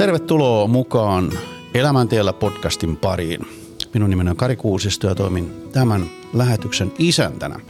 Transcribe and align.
Tervetuloa 0.00 0.66
mukaan 0.66 1.32
Elämäntiellä 1.74 2.32
podcastin 2.32 2.96
pariin. 2.96 3.40
Minun 3.94 4.10
nimeni 4.10 4.30
on 4.30 4.36
Kari 4.36 4.56
Kuusisto 4.56 5.06
ja 5.06 5.14
toimin 5.14 5.52
tämän 5.72 6.10
lähetyksen 6.32 6.92
isäntänä. 6.98 7.60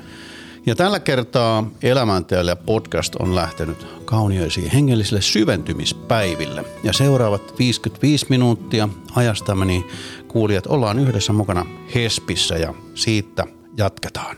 Ja 0.66 0.74
tällä 0.74 1.00
kertaa 1.00 1.70
Elämäntiellä 1.82 2.56
podcast 2.56 3.14
on 3.14 3.34
lähtenyt 3.34 3.86
kaunioisiin 4.04 4.70
hengellisille 4.70 5.20
syventymispäiville. 5.20 6.64
Ja 6.84 6.92
seuraavat 6.92 7.58
55 7.58 8.26
minuuttia 8.28 8.88
ajastamme 9.14 9.84
kuulijat 10.28 10.66
ollaan 10.66 10.98
yhdessä 10.98 11.32
mukana 11.32 11.66
Hespissä 11.94 12.56
ja 12.56 12.74
siitä 12.94 13.46
jatketaan. 13.76 14.36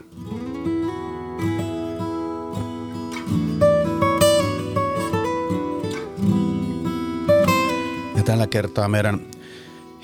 Tällä 8.32 8.46
kertaa 8.46 8.88
meidän 8.88 9.20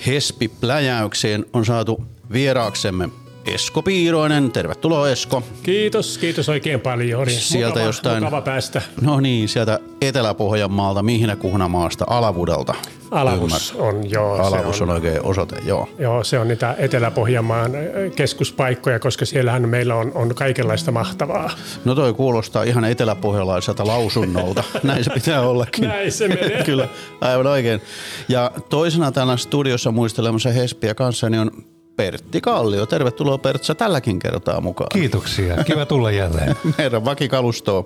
Hespi-pläjäykseen 0.07 1.47
on 1.53 1.65
saatu 1.65 2.05
vieraaksemme 2.33 3.09
Esko 3.55 3.83
Piiroinen. 3.83 4.53
Tervetuloa 4.53 5.11
Esko. 5.11 5.43
Kiitos, 5.63 6.19
kiitos 6.19 6.49
oikein 6.49 6.81
paljon. 6.81 7.23
Oli 7.23 7.31
sieltä 7.31 7.69
mukava, 7.69 7.87
jostain, 7.87 8.23
mukava 8.23 8.43
päästä. 8.43 8.83
No 9.01 9.21
niin, 9.21 9.49
sieltä 9.49 9.79
Etelä-Pohjanmaalta, 10.01 11.03
mihin 11.03 11.37
Kuhnamaasta, 11.39 12.05
Alavudelta. 12.09 12.75
Alavus 13.11 13.75
on, 13.79 14.11
joo. 14.11 14.35
Alavus 14.35 14.83
on, 14.83 14.89
on 14.89 14.95
oikein 14.95 15.23
osoite, 15.23 15.57
joo. 15.67 15.89
Joo, 15.99 16.25
se 16.25 16.39
on 16.39 16.49
niitä 16.49 16.75
Etelä-Pohjanmaan 16.79 17.73
keskuspaikkoja, 18.17 18.99
koska 18.99 19.25
siellähän 19.25 19.69
meillä 19.69 19.95
on, 19.95 20.13
on 20.15 20.35
kaikenlaista 20.35 20.93
mahtavaa. 20.93 21.51
No 21.85 21.95
toi 21.95 22.15
kuulostaa 22.15 22.63
ihan 22.63 22.85
eteläpohjalaiselta 22.85 23.87
lausunnolta. 23.87 24.65
Näin 24.83 25.05
se 25.05 25.11
pitää 25.11 25.41
ollakin. 25.41 25.85
Näin 25.85 26.13
se 26.13 26.29
menee. 26.29 26.65
Kyllä, 26.69 26.89
aivan 27.21 27.47
oikein. 27.47 27.81
Ja 28.29 28.51
toisena 28.69 29.13
täällä 29.13 29.37
studiossa 29.37 29.93
muistelemassa 29.93 30.51
Hespiä 30.51 30.95
kanssa 30.95 31.31
niin 31.31 31.41
on 31.41 31.51
Pertti 31.99 32.41
Kallio. 32.41 32.87
Tervetuloa 32.87 33.39
Pertsä 33.39 33.75
tälläkin 33.75 34.19
kertaa 34.19 34.61
mukaan. 34.61 34.89
Kiitoksia. 34.93 35.65
Kiva 35.65 35.87
tulla 35.87 36.11
jälleen. 36.11 36.57
Meidän 36.79 37.05
vakikalustoon. 37.05 37.85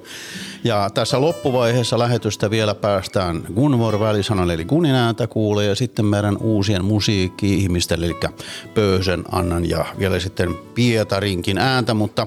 Ja 0.65 0.91
tässä 0.95 1.21
loppuvaiheessa 1.21 1.99
lähetystä 1.99 2.51
vielä 2.51 2.75
päästään 2.75 3.43
Gunvor 3.55 4.01
välisanan 4.01 4.51
eli 4.51 4.65
Gunin 4.65 4.95
ääntä 4.95 5.27
kuulee 5.27 5.67
ja 5.67 5.75
sitten 5.75 6.05
meidän 6.05 6.37
uusien 6.37 6.85
musiikki-ihmisten 6.85 7.99
eli 8.05 8.17
Pöysen, 8.75 9.25
Annan 9.33 9.69
ja 9.69 9.85
vielä 9.99 10.21
sitten 10.21 10.55
Pietarinkin 10.75 11.59
ääntä, 11.59 11.95
mutta 11.95 12.27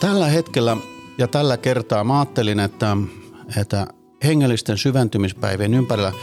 tällä 0.00 0.26
hetkellä 0.26 0.76
ja 1.18 1.28
tällä 1.28 1.56
kertaa 1.56 2.04
mä 2.04 2.18
ajattelin, 2.18 2.60
että, 2.60 2.96
että 3.60 3.86
hengellisten 4.24 4.78
syventymispäivien 4.78 5.74
ympärillä– 5.74 6.12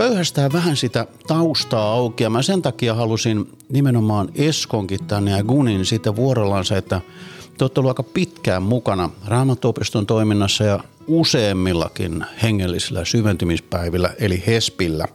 pöyhästää 0.00 0.52
vähän 0.52 0.76
sitä 0.76 1.06
taustaa 1.26 1.92
auki 1.92 2.24
ja 2.24 2.30
mä 2.30 2.42
sen 2.42 2.62
takia 2.62 2.94
halusin 2.94 3.48
nimenomaan 3.68 4.28
Eskonkin 4.34 5.04
tänne 5.04 5.30
ja 5.30 5.42
Gunin 5.42 5.86
sitten 5.86 6.16
vuorollansa, 6.16 6.76
että 6.76 7.00
te 7.58 7.64
olette 7.64 7.80
aika 7.88 8.02
pitkään 8.02 8.62
mukana 8.62 9.10
Raamattuopiston 9.26 10.06
toiminnassa 10.06 10.64
ja 10.64 10.80
useammillakin 11.06 12.24
hengellisillä 12.42 13.04
syventymispäivillä 13.04 14.14
eli 14.18 14.42
HESPillä. 14.46 15.08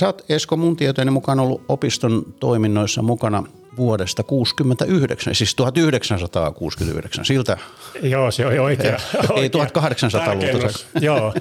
Sä 0.00 0.06
oot 0.06 0.24
Esko 0.28 0.56
mun 0.56 0.76
tietojeni 0.76 1.10
mukaan 1.10 1.40
ollut 1.40 1.62
opiston 1.68 2.34
toiminnoissa 2.40 3.02
mukana 3.02 3.44
vuodesta 3.78 4.22
69, 4.22 5.34
siis 5.34 5.54
1969, 5.54 7.24
siltä. 7.24 7.58
Joo, 8.02 8.30
se 8.30 8.46
on 8.46 8.60
oikea. 8.60 9.00
Ei 9.36 9.48
1800-luvulta. 9.48 10.78
Joo. 11.00 11.34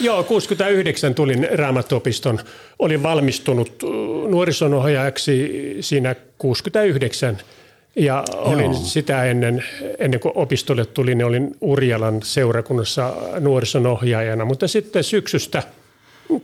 Joo, 0.00 0.22
69 0.24 1.14
tulin 1.14 1.48
Raamattuopiston. 1.54 2.38
Olin 2.78 3.02
valmistunut 3.02 3.82
nuorisonohjaajaksi 4.28 5.50
siinä 5.80 6.14
69 6.38 7.38
ja 7.96 8.24
olin 8.32 8.72
Joo. 8.72 8.74
sitä 8.74 9.24
ennen, 9.24 9.64
ennen 9.98 10.20
kuin 10.20 10.32
opistolle 10.34 10.84
tulin, 10.84 11.18
niin 11.18 11.26
olin 11.26 11.56
Urjalan 11.60 12.20
seurakunnassa 12.22 13.14
nuorisonohjaajana, 13.40 14.44
mutta 14.44 14.68
sitten 14.68 15.04
syksystä 15.04 15.62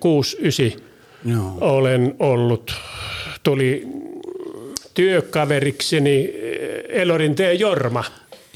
69 0.00 0.88
Joo. 1.24 1.58
olen 1.60 2.14
ollut, 2.18 2.74
tuli 3.42 3.86
työkaverikseni 4.98 6.34
eh, 6.34 7.00
Elorin 7.00 7.34
T. 7.34 7.38
Jorma. 7.58 8.04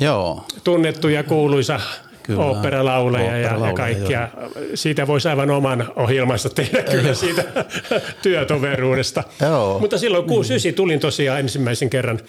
Joo. 0.01 0.45
Tunnettu 0.65 1.09
ja 1.09 1.23
kuuluisa 1.23 1.81
Kyllä. 2.23 2.45
oopperalaulaja 2.45 3.39
ja, 3.39 3.67
ja 3.67 3.73
kaikkia. 3.73 4.29
Joo. 4.41 4.51
Siitä 4.75 5.07
voisi 5.07 5.29
aivan 5.29 5.51
oman 5.51 5.93
ohjelmansa 5.97 6.51
tehdä 6.51 6.83
kyllä 6.83 7.15
siitä 7.15 7.45
työtoveruudesta. 8.23 9.25
Joo. 9.41 9.79
Mutta 9.79 9.99
silloin 9.99 10.25
69 10.25 10.75
tulin 10.75 11.01
tosiaan 11.01 11.41
ensimmäisen 11.41 11.91
kerran 11.91 12.21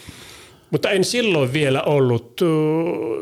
mutta 0.74 0.90
en 0.90 1.04
silloin 1.04 1.54
vielä 1.54 1.82
ollut 1.82 2.42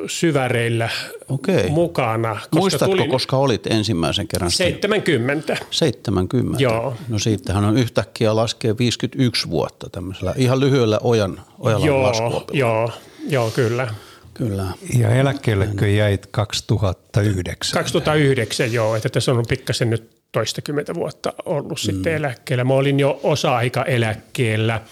syväreillä 0.07 0.89
Okei. 1.29 1.69
mukana. 1.69 2.33
Koska 2.33 2.59
Muistatko, 2.59 2.95
tulin 2.95 3.09
koska 3.09 3.37
olit 3.37 3.67
ensimmäisen 3.67 4.27
kerran? 4.27 4.51
70. 4.51 5.57
70. 5.71 6.63
Joo. 6.63 6.95
No 7.07 7.19
siitähän 7.19 7.65
on 7.65 7.77
yhtäkkiä 7.77 8.35
laskee 8.35 8.77
51 8.77 9.49
vuotta 9.49 9.89
tämmöisellä 9.89 10.33
ihan 10.37 10.59
lyhyellä 10.59 10.99
ojan, 11.01 11.41
ojalla 11.59 11.85
joo, 11.85 12.45
Joo, 12.53 12.91
joo, 13.29 13.51
kyllä. 13.51 13.93
Kyllä. 14.33 14.65
Ja 14.99 15.09
eläkkeellekö 15.09 15.87
jäit 15.87 16.27
2009? 16.31 17.73
2009, 17.73 18.73
joo. 18.73 18.95
Että 18.95 19.09
tässä 19.09 19.31
on 19.31 19.45
pikkasen 19.49 19.89
nyt 19.89 20.21
toistakymmentä 20.31 20.93
vuotta 20.93 21.33
ollut 21.45 21.71
mm. 21.71 21.77
sitten 21.77 22.13
eläkkeellä. 22.13 22.63
Mä 22.63 22.73
olin 22.73 22.99
jo 22.99 23.19
osa-aika 23.23 23.83
eläkkeellä– 23.83 24.81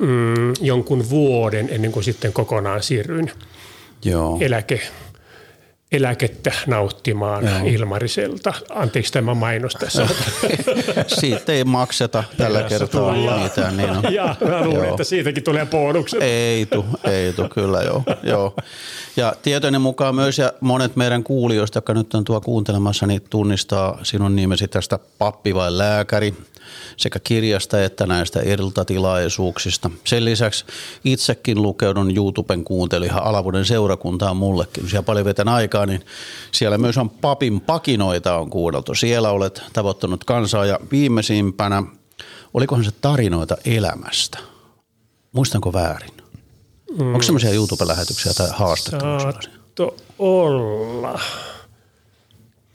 mm, 0.00 0.52
jonkun 0.60 1.10
vuoden 1.10 1.68
ennen 1.70 1.92
kuin 1.92 2.04
sitten 2.04 2.32
kokonaan 2.32 2.82
siirryin 2.82 3.30
Joo. 4.04 4.38
eläke, 4.40 4.80
eläkettä 5.92 6.52
nauttimaan 6.66 7.44
Joo. 7.44 7.58
Ilmariselta. 7.64 8.54
Anteeksi 8.70 9.12
tämä 9.12 9.34
mainos 9.34 9.72
tässä. 9.72 10.08
Siitä 11.20 11.52
ei 11.52 11.64
makseta 11.64 12.24
tällä 12.36 12.62
kertaa 12.62 13.14
mitään. 13.42 13.76
Niin 13.76 13.90
on. 13.90 14.14
Ja 14.14 14.36
mä 14.48 14.64
luulen, 14.64 14.88
että 14.88 15.04
siitäkin 15.04 15.42
tulee 15.42 15.66
bonukset. 15.66 16.22
Ei 16.22 16.66
tu, 16.66 16.84
ei 17.04 17.32
tu, 17.32 17.48
kyllä 17.48 17.82
joo. 17.82 18.02
joo. 18.22 18.54
Ja 19.16 19.34
tietoinen 19.42 19.80
mukaan 19.80 20.14
myös 20.14 20.38
ja 20.38 20.52
monet 20.60 20.96
meidän 20.96 21.24
kuulijoista, 21.24 21.76
jotka 21.76 21.94
nyt 21.94 22.14
on 22.14 22.24
tuo 22.24 22.40
kuuntelemassa, 22.40 23.06
niin 23.06 23.22
tunnistaa 23.30 23.98
sinun 24.02 24.36
nimesi 24.36 24.68
tästä 24.68 24.98
pappi 25.18 25.54
vai 25.54 25.78
lääkäri– 25.78 26.34
sekä 26.96 27.18
kirjasta 27.18 27.84
että 27.84 28.06
näistä 28.06 28.40
iltatilaisuuksista. 28.40 29.90
Sen 30.04 30.24
lisäksi 30.24 30.64
itsekin 31.04 31.62
lukeudun 31.62 32.16
YouTuben 32.16 32.64
kuuntelihan 32.64 33.24
Alavuuden 33.24 33.64
seurakuntaa 33.64 34.34
mullekin. 34.34 34.88
Siellä 34.88 35.02
paljon 35.02 35.24
vetän 35.24 35.48
aikaa, 35.48 35.86
niin 35.86 36.04
siellä 36.52 36.78
myös 36.78 36.98
on 36.98 37.10
papin 37.10 37.60
pakinoita 37.60 38.36
on 38.36 38.50
kuunneltu. 38.50 38.94
Siellä 38.94 39.30
olet 39.30 39.62
tavoittanut 39.72 40.24
kansaa 40.24 40.66
ja 40.66 40.78
viimeisimpänä, 40.92 41.82
olikohan 42.54 42.84
se 42.84 42.90
tarinoita 43.00 43.56
elämästä? 43.64 44.38
Muistanko 45.32 45.72
väärin? 45.72 46.22
Mm. 46.98 47.06
Onko 47.06 47.22
semmoisia 47.22 47.50
YouTube-lähetyksiä 47.50 48.32
tai 48.34 48.48
haastatteluja? 48.52 49.20
Saatto 49.20 49.96
olla. 50.18 51.20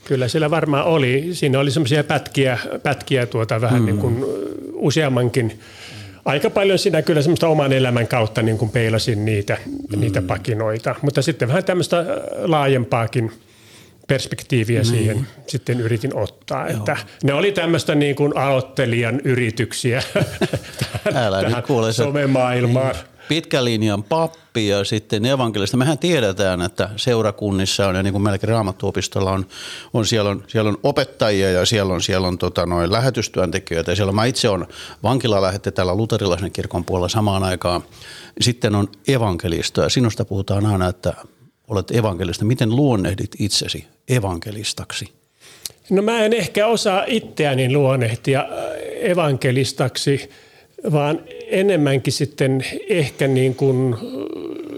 Kyllä 0.07 0.27
siellä 0.27 0.51
varmaan 0.51 0.85
oli. 0.85 1.29
Siinä 1.31 1.59
oli 1.59 1.71
semmoisia 1.71 2.03
pätkiä, 2.03 2.57
pätkiä 2.83 3.25
tuota 3.25 3.61
vähän 3.61 3.81
mm. 3.81 3.85
niin 3.85 3.97
kuin 3.97 4.25
useammankin. 4.73 5.59
Aika 6.25 6.49
paljon 6.49 6.79
siinä 6.79 7.01
kyllä 7.01 7.21
semmoista 7.21 7.47
oman 7.47 7.73
elämän 7.73 8.07
kautta 8.07 8.41
niin 8.41 8.57
kuin 8.57 8.71
peilasin 8.71 9.25
niitä, 9.25 9.57
mm. 9.65 9.99
niitä 9.99 10.21
pakinoita. 10.21 10.95
Mutta 11.01 11.21
sitten 11.21 11.47
vähän 11.47 11.63
tämmöistä 11.63 12.05
laajempaakin 12.37 13.31
perspektiiviä 14.07 14.79
mm. 14.79 14.85
siihen 14.85 15.27
sitten 15.47 15.79
yritin 15.79 16.15
ottaa. 16.15 16.69
Joo. 16.69 16.77
Että 16.77 16.97
ne 17.23 17.33
oli 17.33 17.51
tämmöistä 17.51 17.95
niin 17.95 18.15
kuin 18.15 18.37
aloittelijan 18.37 19.21
yrityksiä 19.23 20.03
Älä 21.15 21.41
tähän 21.41 21.63
somemaailmaan. 21.91 22.95
Niin 22.95 23.16
pitkän 23.27 23.65
linjan 23.65 24.03
pappi 24.03 24.67
ja 24.67 24.83
sitten 24.83 25.25
evankelista. 25.25 25.77
Mehän 25.77 25.97
tiedetään, 25.97 26.61
että 26.61 26.89
seurakunnissa 26.95 27.87
on 27.87 27.95
ja 27.95 28.03
niin 28.03 28.11
kuin 28.13 28.21
melkein 28.21 28.49
raamattuopistolla 28.49 29.31
on, 29.31 29.45
on, 29.93 30.05
siellä 30.05 30.29
on, 30.29 30.43
siellä 30.47 30.69
on 30.69 30.77
opettajia 30.83 31.51
ja 31.51 31.65
siellä 31.65 31.93
on, 31.93 32.01
siellä 32.01 32.27
on 32.27 32.37
tota, 32.37 32.65
noin 32.65 32.91
lähetystyöntekijöitä. 32.91 33.95
Siellä 33.95 34.11
mä 34.11 34.25
itse 34.25 34.49
on 34.49 34.67
vankila 35.03 35.41
lähette 35.41 35.71
täällä 35.71 35.95
luterilaisen 35.95 36.51
kirkon 36.51 36.85
puolella 36.85 37.09
samaan 37.09 37.43
aikaan. 37.43 37.83
Sitten 38.41 38.75
on 38.75 38.87
evankelista 39.07 39.81
ja 39.81 39.89
sinusta 39.89 40.25
puhutaan 40.25 40.65
aina, 40.65 40.87
että 40.87 41.13
olet 41.67 41.91
evankelista. 41.91 42.45
Miten 42.45 42.75
luonnehdit 42.75 43.35
itsesi 43.39 43.87
evankelistaksi? 44.09 45.13
No 45.89 46.01
mä 46.01 46.25
en 46.25 46.33
ehkä 46.33 46.67
osaa 46.67 47.03
itseäni 47.07 47.73
luonnehtia 47.73 48.45
evankelistaksi– 49.01 50.21
vaan 50.91 51.19
enemmänkin 51.47 52.13
sitten 52.13 52.65
ehkä 52.89 53.27
niin 53.27 53.55
kuin 53.55 53.95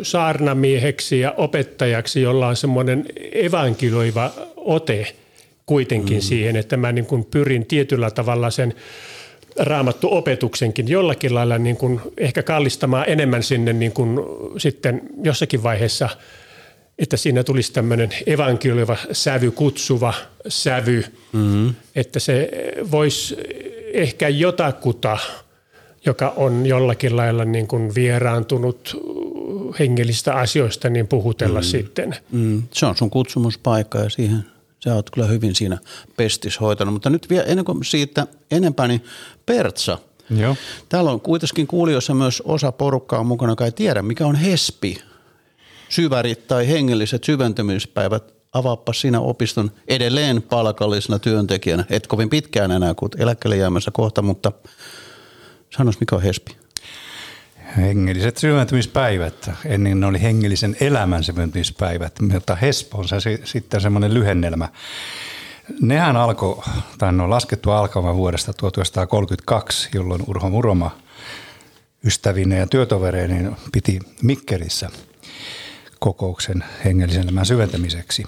saarnamieheksi 0.02 1.20
ja 1.20 1.32
opettajaksi, 1.32 2.22
jolla 2.22 2.48
on 2.48 2.56
semmoinen 2.56 3.06
evankeloiva 3.32 4.32
ote 4.56 5.14
kuitenkin 5.66 6.18
mm. 6.18 6.22
siihen, 6.22 6.56
että 6.56 6.78
mä 6.78 6.92
niin 6.92 7.06
kuin 7.06 7.26
pyrin 7.26 7.66
tietyllä 7.66 8.12
tavalla 8.12 8.50
sen 8.50 8.74
raamattu 9.58 10.08
opetuksenkin 10.12 10.88
jollakin 10.88 11.36
lailla 11.36 11.58
niin 11.58 11.78
kuin 11.78 12.02
ehkä 12.18 12.44
kallistamaan 12.44 13.10
enemmän 13.10 13.44
sinne 13.44 13.74
niin 13.74 13.92
kuin 13.92 14.20
sitten 14.58 15.02
jossakin 15.24 15.64
vaiheessa, 15.64 16.10
että 17.00 17.18
siinä 17.18 17.44
tulisi 17.44 17.74
tämmöinen 17.74 18.10
evankelioiva 18.26 18.98
sävy, 19.12 19.52
kutsuva 19.52 20.14
sävy, 20.48 21.06
mm-hmm. 21.34 21.74
että 21.96 22.20
se 22.20 22.50
voisi 22.92 23.38
ehkä 23.94 24.30
jotakuta, 24.30 25.18
joka 26.06 26.34
on 26.36 26.66
jollakin 26.66 27.18
lailla 27.18 27.46
niin 27.46 27.68
kuin 27.68 27.96
vieraantunut 27.96 29.02
hengellistä 29.80 30.34
asioista, 30.34 30.90
niin 30.90 31.08
puhutella 31.08 31.60
mm. 31.60 31.64
sitten. 31.64 32.16
Mm. 32.32 32.64
Se 32.72 32.86
on 32.86 32.98
sun 32.98 33.10
kutsumuspaikka 33.10 34.00
ja 34.00 34.10
siihen 34.10 34.46
sä 34.84 34.96
oot 34.96 35.10
kyllä 35.10 35.28
hyvin 35.28 35.56
siinä 35.56 35.78
pestis 36.18 36.60
hoitanut. 36.60 36.94
Mutta 36.94 37.10
nyt 37.10 37.30
vielä 37.30 37.44
ennen 37.44 37.66
kuin 37.66 37.86
siitä 37.86 38.28
enempää, 38.52 38.88
niin 38.88 39.04
Pertsa. 39.46 39.98
Joo. 40.30 40.56
Täällä 40.90 41.12
on 41.12 41.22
kuitenkin 41.22 41.68
kuulijoissa 41.68 42.14
myös 42.14 42.42
osa 42.46 42.72
porukkaa 42.72 43.24
mukana, 43.24 43.52
joka 43.52 43.66
ei 43.66 43.72
tiedä, 43.72 44.02
mikä 44.02 44.28
on 44.28 44.36
HESPI, 44.36 44.98
syvärit 45.90 46.48
tai 46.48 46.68
hengelliset 46.68 47.24
syventymispäivät. 47.24 48.40
Avaappa 48.54 48.94
sinä 48.94 49.20
opiston 49.20 49.72
edelleen 49.88 50.42
palkallisena 50.42 51.20
työntekijänä. 51.20 51.86
Et 51.90 52.08
kovin 52.08 52.30
pitkään 52.30 52.72
enää, 52.72 52.94
kun 52.94 53.10
eläkkeelle 53.18 53.58
jäämässä 53.58 53.92
kohta, 53.92 54.22
mutta 54.22 54.52
sanois 55.78 56.00
mikä 56.00 56.16
on 56.16 56.22
HESPI? 56.22 56.58
Hengelliset 57.78 58.38
syventymispäivät. 58.38 59.52
Ennen 59.66 60.00
ne 60.00 60.06
oli 60.06 60.22
hengellisen 60.22 60.76
elämän 60.80 61.24
syventymispäivät, 61.24 62.20
mutta 62.20 62.56
HESP 62.56 62.96
on 62.96 63.08
se 63.08 63.40
sitten 63.44 63.82
semmoinen 63.82 64.14
lyhennelmä. 64.14 64.70
Nehän 65.82 66.18
alkoi, 66.18 66.64
tai 66.98 67.14
ne 67.14 67.24
on 67.24 67.30
laskettu 67.30 67.72
alkamaan 67.72 68.16
vuodesta 68.16 68.54
1932, 68.54 69.90
jolloin 69.94 70.24
Urho 70.28 70.50
Muroma 70.50 70.92
ystävinä 72.06 72.56
ja 72.56 72.68
työtovereineen 72.68 73.56
piti 73.72 74.00
Mikkelissä 74.22 74.90
kokouksen 76.00 76.64
hengellisen 76.86 77.24
elämän 77.24 77.46
syventämiseksi. 77.46 78.26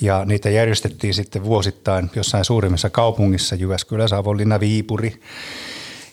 Ja 0.00 0.24
niitä 0.24 0.50
järjestettiin 0.50 1.14
sitten 1.14 1.44
vuosittain 1.44 2.10
jossain 2.16 2.44
suurimmissa 2.44 2.90
kaupungissa, 2.90 3.54
Jyväskylä, 3.54 4.08
Savonlinna, 4.08 4.60
Viipuri. 4.60 5.20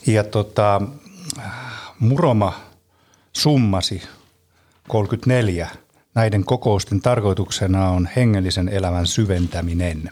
Ja 0.08 0.24
tota, 0.24 0.82
Muroma 2.00 2.54
summasi 3.34 4.02
34. 4.88 5.70
Näiden 6.16 6.46
kokousten 6.46 7.02
tarkoituksena 7.02 7.90
on 7.90 8.10
hengellisen 8.16 8.70
elämän 8.70 9.08
syventäminen. 9.08 10.10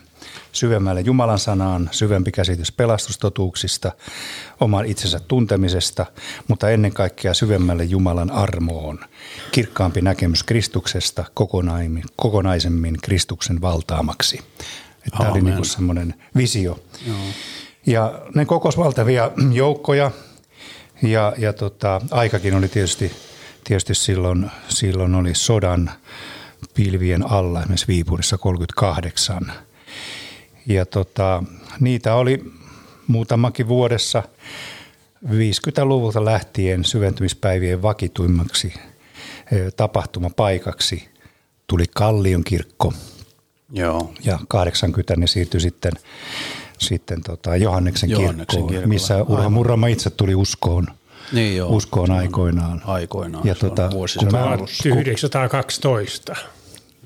Syvemmälle 0.52 1.02
Jumalan 1.02 1.40
sanaan, 1.40 1.90
syvempi 1.92 2.32
käsitys 2.32 2.72
pelastustotuuksista, 2.72 3.92
oman 4.60 4.86
itsensä 4.86 5.20
tuntemisesta, 5.20 6.06
mutta 6.48 6.70
ennen 6.70 6.94
kaikkea 6.94 7.34
syvemmälle 7.34 7.84
Jumalan 7.84 8.32
armoon. 8.32 9.00
Kirkkaampi 9.52 10.02
näkemys 10.02 10.44
Kristuksesta 10.44 11.26
kokonaisemmin 12.16 12.98
Kristuksen 13.02 13.62
valtaamaksi. 13.62 14.42
Tämä 15.18 15.32
oli 15.32 15.42
niin 15.42 15.66
semmoinen 15.66 16.14
visio. 16.38 16.80
Joo. 17.08 17.18
Ja 17.86 18.22
ne 18.36 18.46
kokos 18.46 18.78
valtavia 18.78 19.32
joukkoja, 19.52 20.12
ja, 21.02 21.34
ja 21.38 21.54
tota, 21.54 22.02
aikakin 22.12 22.56
oli 22.56 22.68
tietysti, 22.68 23.12
tietysti 23.64 23.96
silloin, 23.96 24.52
silloin 24.70 25.16
oli 25.16 25.36
sodan 25.36 25.92
pilvien 26.74 27.32
alla, 27.32 27.60
esimerkiksi 27.60 27.88
Viipurissa 27.88 28.38
38. 28.38 29.52
Ja 30.68 30.86
tota, 30.86 31.44
niitä 31.80 32.16
oli 32.16 32.54
muutamakin 33.08 33.68
vuodessa 33.68 34.24
50-luvulta 35.26 36.26
lähtien 36.26 36.86
syventymispäivien 36.86 37.82
vakituimmaksi 37.82 38.74
tapahtumapaikaksi 39.78 41.10
tuli 41.68 41.86
Kallion 41.96 42.44
kirkko. 42.44 42.94
Joo. 43.72 44.14
Ja 44.24 44.40
80 44.48 45.16
ne 45.16 45.28
siirtyi 45.28 45.62
sitten 45.62 45.94
sitten 46.80 47.24
tota 47.24 47.56
Johanneksen, 47.56 48.10
Johanneksen 48.10 48.68
kirkkoon, 48.68 48.90
missä 48.90 49.24
Urho 49.24 49.50
Murrama 49.50 49.88
itse 49.88 50.10
tuli 50.10 50.36
uskoon. 50.36 50.88
Niin 51.32 51.58
joo. 51.58 51.70
Uskoon 51.70 52.12
aikoinaan. 52.12 52.82
Aikoinaan. 52.86 53.48
Ja 53.48 53.56
tota, 53.56 53.90
kun 54.20 54.32
mä, 54.32 54.58
1912. 54.84 56.36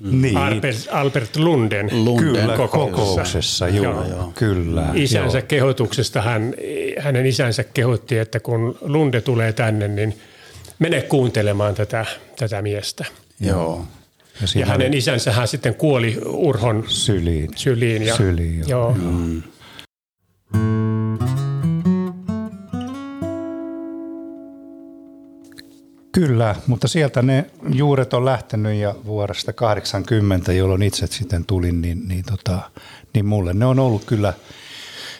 Niin. 0.00 0.36
Albert, 0.36 0.88
Albert 0.90 1.36
Lunden, 1.36 1.90
Lunden 1.92 2.24
kyllä, 2.24 2.56
kokouksessa. 2.56 3.06
kokouksessa 3.06 3.68
joo, 3.68 3.84
joo, 3.84 4.08
joo. 4.08 4.32
Kyllä. 4.34 4.86
Isänsä 4.94 5.38
joo. 5.38 5.46
kehotuksesta 5.48 6.22
hän, 6.22 6.54
hänen 6.98 7.26
isänsä 7.26 7.64
kehotti, 7.64 8.18
että 8.18 8.40
kun 8.40 8.78
Lunde 8.80 9.20
tulee 9.20 9.52
tänne, 9.52 9.88
niin 9.88 10.18
mene 10.78 11.02
kuuntelemaan 11.02 11.74
tätä, 11.74 12.06
tätä 12.38 12.62
miestä. 12.62 13.04
Joo. 13.40 13.86
Ja, 14.40 14.60
ja 14.60 14.66
hänen 14.66 14.94
isänsä 14.94 15.32
hän 15.32 15.48
sitten 15.48 15.74
kuoli 15.74 16.18
Urhon 16.26 16.84
syliin. 16.88 17.50
syliin, 17.56 18.02
ja, 18.02 18.16
syliin 18.16 18.64
joo. 18.68 18.96
joo. 19.02 19.12
Mm. 19.12 19.42
Kyllä, 26.26 26.54
mutta 26.66 26.88
sieltä 26.88 27.22
ne 27.22 27.46
juuret 27.74 28.14
on 28.14 28.24
lähtenyt 28.24 28.74
ja 28.74 28.94
vuodesta 29.04 29.52
80, 29.52 30.52
jolloin 30.52 30.82
itse 30.82 31.06
sitten 31.06 31.44
tulin, 31.44 31.82
niin, 31.82 32.08
niin, 32.08 32.24
tota, 32.24 32.70
niin 33.14 33.26
mulle 33.26 33.54
ne 33.54 33.66
on 33.66 33.78
ollut 33.78 34.04
kyllä, 34.04 34.32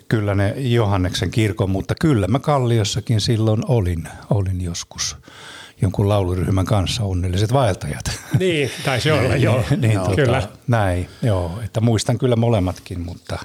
kyllä 0.09 0.35
ne 0.35 0.55
Johanneksen 0.57 1.31
kirkon, 1.31 1.71
mutta 1.71 1.95
kyllä 2.01 2.29
mä 2.29 2.39
Kalliossakin 2.39 3.21
silloin 3.21 3.63
olin, 3.69 4.09
olin 4.31 4.61
joskus 4.61 5.17
jonkun 5.83 6.09
lauluryhmän 6.09 6.67
kanssa 6.67 7.05
onnelliset 7.05 7.53
vaeltajat. 7.53 8.11
Niin, 8.39 8.71
taisi 8.85 9.11
olla, 9.13 9.37
joo. 9.37 9.65
niin, 9.77 9.93
joo, 9.93 10.05
tota, 10.05 10.17
kyllä. 10.17 10.49
Näin, 10.67 11.09
joo, 11.23 11.61
että 11.65 11.81
muistan 11.81 12.19
kyllä 12.19 12.37
molemmatkin, 12.37 13.01
mutta, 13.01 13.39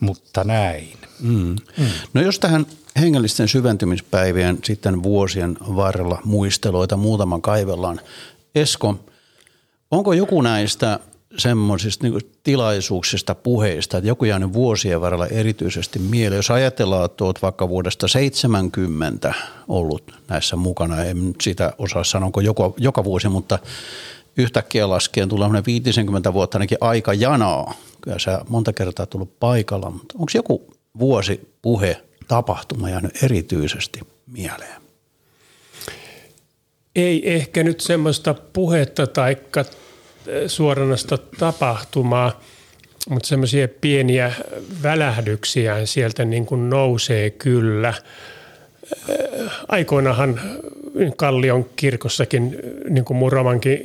mutta 0.00 0.44
näin. 0.44 1.05
Mm. 1.20 1.56
Mm. 1.78 1.86
No 2.14 2.20
jos 2.20 2.38
tähän 2.38 2.66
hengellisten 3.00 3.48
syventymispäivien 3.48 4.58
sitten 4.64 5.02
vuosien 5.02 5.56
varrella 5.60 6.18
muisteloita 6.24 6.96
muutaman 6.96 7.42
kaivellaan. 7.42 8.00
Esko, 8.54 9.00
onko 9.90 10.12
joku 10.12 10.42
näistä 10.42 11.00
semmoisista 11.38 12.06
niin 12.06 12.20
tilaisuuksista, 12.42 13.34
puheista, 13.34 13.98
että 13.98 14.08
joku 14.08 14.24
jäänyt 14.24 14.52
vuosien 14.52 15.00
varrella 15.00 15.26
erityisesti 15.26 15.98
mieleen. 15.98 16.38
Jos 16.38 16.50
ajatellaan, 16.50 17.04
että 17.04 17.24
olet 17.24 17.42
vaikka 17.42 17.68
vuodesta 17.68 18.08
70 18.08 19.34
ollut 19.68 20.14
näissä 20.28 20.56
mukana, 20.56 21.04
en 21.04 21.34
sitä 21.40 21.72
osaa 21.78 22.04
sanoa, 22.04 22.26
onko 22.26 22.40
joka, 22.40 22.72
joka 22.76 23.04
vuosi, 23.04 23.28
mutta 23.28 23.58
yhtäkkiä 24.36 24.88
laskien 24.88 25.28
tulee 25.28 25.62
50 25.66 26.32
vuotta 26.32 26.58
ainakin 26.58 26.78
aika 26.80 27.14
janaa. 27.14 27.74
Kyllä 28.00 28.18
sä 28.18 28.40
monta 28.48 28.72
kertaa 28.72 29.06
tullut 29.06 29.40
paikalla, 29.40 29.90
mutta 29.90 30.14
onko 30.18 30.30
joku 30.34 30.75
vuosi 30.98 31.52
puhe 31.62 32.02
tapahtuma 32.28 32.90
jäänyt 32.90 33.22
erityisesti 33.22 34.00
mieleen? 34.26 34.82
Ei 36.96 37.34
ehkä 37.34 37.62
nyt 37.62 37.80
semmoista 37.80 38.34
puhetta 38.34 39.06
tai 39.06 39.36
suoranasta 40.46 41.18
tapahtumaa, 41.18 42.40
mutta 43.08 43.28
semmoisia 43.28 43.68
pieniä 43.68 44.32
välähdyksiä 44.82 45.86
sieltä 45.86 46.24
niin 46.24 46.46
kuin 46.46 46.70
nousee 46.70 47.30
kyllä. 47.30 47.94
Aikoinahan 49.68 50.40
Kallion 51.16 51.70
kirkossakin, 51.76 52.58
niin 52.90 53.04
kuin 53.04 53.16
Muromankin 53.16 53.80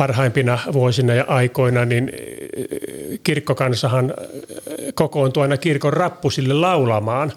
parhaimpina 0.00 0.58
vuosina 0.72 1.14
ja 1.14 1.24
aikoina, 1.28 1.84
niin 1.84 2.12
kirkkokansahan 3.22 4.14
kokoontui 4.94 5.42
aina 5.42 5.56
kirkon 5.56 5.92
rappusille 5.92 6.54
laulamaan. 6.54 7.32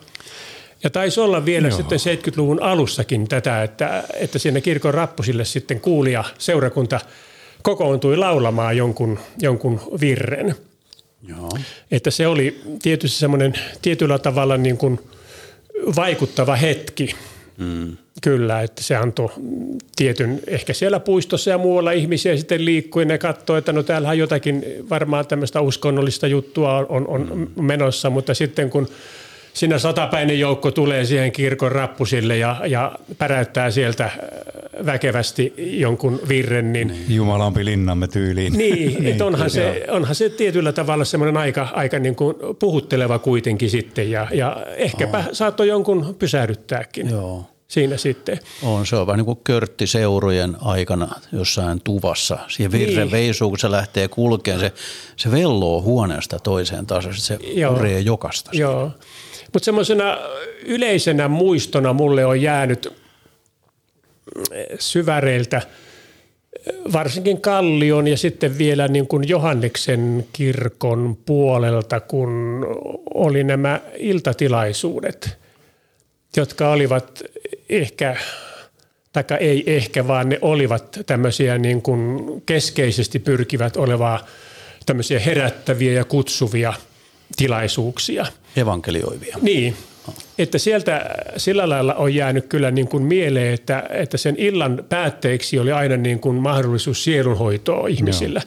Ja 0.84 0.90
taisi 0.90 1.20
olla 1.20 1.46
vielä 1.46 1.68
Joo. 1.68 1.78
sitten 1.78 2.00
70-luvun 2.00 2.62
alussakin 2.62 3.28
tätä, 3.28 3.64
että, 3.64 4.04
että 4.14 4.40
siinä 4.40 4.62
kirkon 4.62 4.94
rappusille 4.94 5.46
sitten 5.46 5.80
kuulija 5.80 6.24
seurakunta 6.38 7.00
kokoontui 7.62 8.18
laulamaan 8.18 8.78
jonkun, 8.78 9.20
jonkun 9.42 9.82
virren. 10.02 10.56
Joo. 11.28 11.50
Että 11.92 12.12
se 12.12 12.28
oli 12.28 12.62
tietysti 12.82 13.20
semmoinen 13.20 13.54
tietyllä 13.82 14.20
tavalla 14.20 14.58
niin 14.58 14.78
kuin 14.78 15.00
vaikuttava 15.96 16.56
hetki. 16.56 17.16
Mm. 17.58 17.98
Kyllä, 18.22 18.62
että 18.62 18.84
se 18.84 18.96
antoi 18.96 19.30
tietyn, 19.96 20.40
ehkä 20.48 20.74
siellä 20.74 21.00
puistossa 21.00 21.50
ja 21.50 21.58
muualla 21.58 21.92
ihmisiä 21.92 22.38
sitten 22.38 22.66
liikkui, 22.66 23.06
ne 23.06 23.18
katsoi, 23.18 23.58
että 23.58 23.74
no 23.74 23.84
täällähän 23.84 24.18
jotakin 24.18 24.66
varmaan 24.90 25.28
tämmöistä 25.28 25.62
uskonnollista 25.62 26.28
juttua 26.28 26.86
on, 26.90 27.08
on 27.08 27.50
mm. 27.56 27.64
menossa, 27.66 28.10
mutta 28.10 28.34
sitten 28.34 28.70
kun 28.70 28.88
siinä 29.54 29.80
satapäinen 29.80 30.40
joukko 30.40 30.72
tulee 30.72 31.06
siihen 31.06 31.32
kirkon 31.32 31.72
rappusille 31.72 32.38
ja, 32.38 32.62
ja 32.68 32.92
päräyttää 33.18 33.72
sieltä 33.72 34.12
väkevästi 34.86 35.54
jonkun 35.58 36.20
virren, 36.28 36.74
niin 36.74 37.06
Jumalampi 37.10 37.66
linnamme 37.66 38.08
tyyliin. 38.08 38.54
niin, 38.54 39.06
että 39.08 39.26
onhan, 39.26 39.50
se, 39.50 39.86
onhan 39.90 40.16
se 40.16 40.30
tietyllä 40.30 40.72
tavalla 40.72 41.06
semmoinen 41.06 41.38
aika, 41.38 41.68
aika 41.74 42.00
niin 42.00 42.16
kuin 42.16 42.36
puhutteleva 42.60 43.20
kuitenkin 43.20 43.70
sitten 43.70 44.12
ja, 44.12 44.28
ja 44.34 44.66
ehkäpä 44.76 45.18
oh. 45.18 45.26
saattoi 45.32 45.68
jonkun 45.68 46.16
pysähdyttääkin 46.20 47.10
Joo. 47.10 47.46
siinä 47.68 47.98
sitten. 47.98 48.40
On, 48.64 48.86
se 48.86 48.96
on 48.96 49.08
vähän 49.08 49.18
niin 49.18 49.26
kuin 49.26 49.40
körttiseurojen 49.44 50.56
aikana 50.62 51.08
jossain 51.32 51.82
tuvassa. 51.84 52.38
Siihen 52.48 52.72
virren 52.72 52.88
Niin. 52.88 53.00
niin. 53.00 53.12
veisuun, 53.12 53.52
kun 53.52 53.60
se 53.60 53.72
lähtee 53.72 54.08
kulkeen, 54.08 54.60
se, 54.60 54.72
se 55.16 55.32
velloo 55.32 55.82
huoneesta 55.82 56.40
toiseen 56.40 56.86
taas, 56.86 57.06
se 57.12 57.40
Joo. 57.54 57.74
puree 57.74 58.00
jokasta. 58.00 58.50
Joo. 58.54 58.92
Mutta 59.54 59.66
semmoisena 59.66 60.18
yleisenä 60.66 61.28
muistona 61.28 61.94
mulle 61.94 62.26
on 62.26 62.42
jäänyt 62.42 62.94
syväreiltä 64.80 65.62
varsinkin 66.94 67.42
Kallion 67.42 68.08
ja 68.08 68.18
sitten 68.18 68.58
vielä 68.58 68.88
niin 68.88 69.08
kuin 69.08 69.28
Johanneksen 69.28 70.28
kirkon 70.34 71.18
puolelta, 71.26 72.00
kun 72.00 72.66
oli 73.14 73.44
nämä 73.44 73.82
iltatilaisuudet, 73.98 75.38
jotka 76.38 76.72
olivat 76.72 77.24
ehkä, 77.70 78.18
taikka 79.14 79.38
ei 79.38 79.64
ehkä, 79.68 80.08
vaan 80.08 80.30
ne 80.30 80.40
olivat 80.42 81.00
tämmöisiä 81.06 81.58
niin 81.58 81.82
kuin 81.82 82.22
keskeisesti 82.46 83.20
pyrkivät 83.20 83.78
olevaa 83.78 84.26
tämmöisiä 84.86 85.20
herättäviä 85.20 85.94
ja 85.94 86.06
kutsuvia 86.06 86.74
tilaisuuksia. 87.36 88.26
Evankelioivia. 88.56 89.38
Niin, 89.42 89.76
että 90.38 90.58
sieltä 90.58 91.10
sillä 91.38 91.70
lailla 91.70 91.94
on 91.94 92.16
jäänyt 92.16 92.46
kyllä 92.48 92.72
niin 92.72 92.88
kuin 92.88 93.04
mieleen, 93.04 93.54
että, 93.54 93.84
että 93.90 94.18
sen 94.18 94.36
illan 94.38 94.84
päätteeksi 94.90 95.60
oli 95.60 95.72
aina 95.72 95.98
niin 95.98 96.20
kuin 96.20 96.36
mahdollisuus 96.36 97.04
sielunhoitoa 97.04 97.88
ihmisillä. 97.88 98.42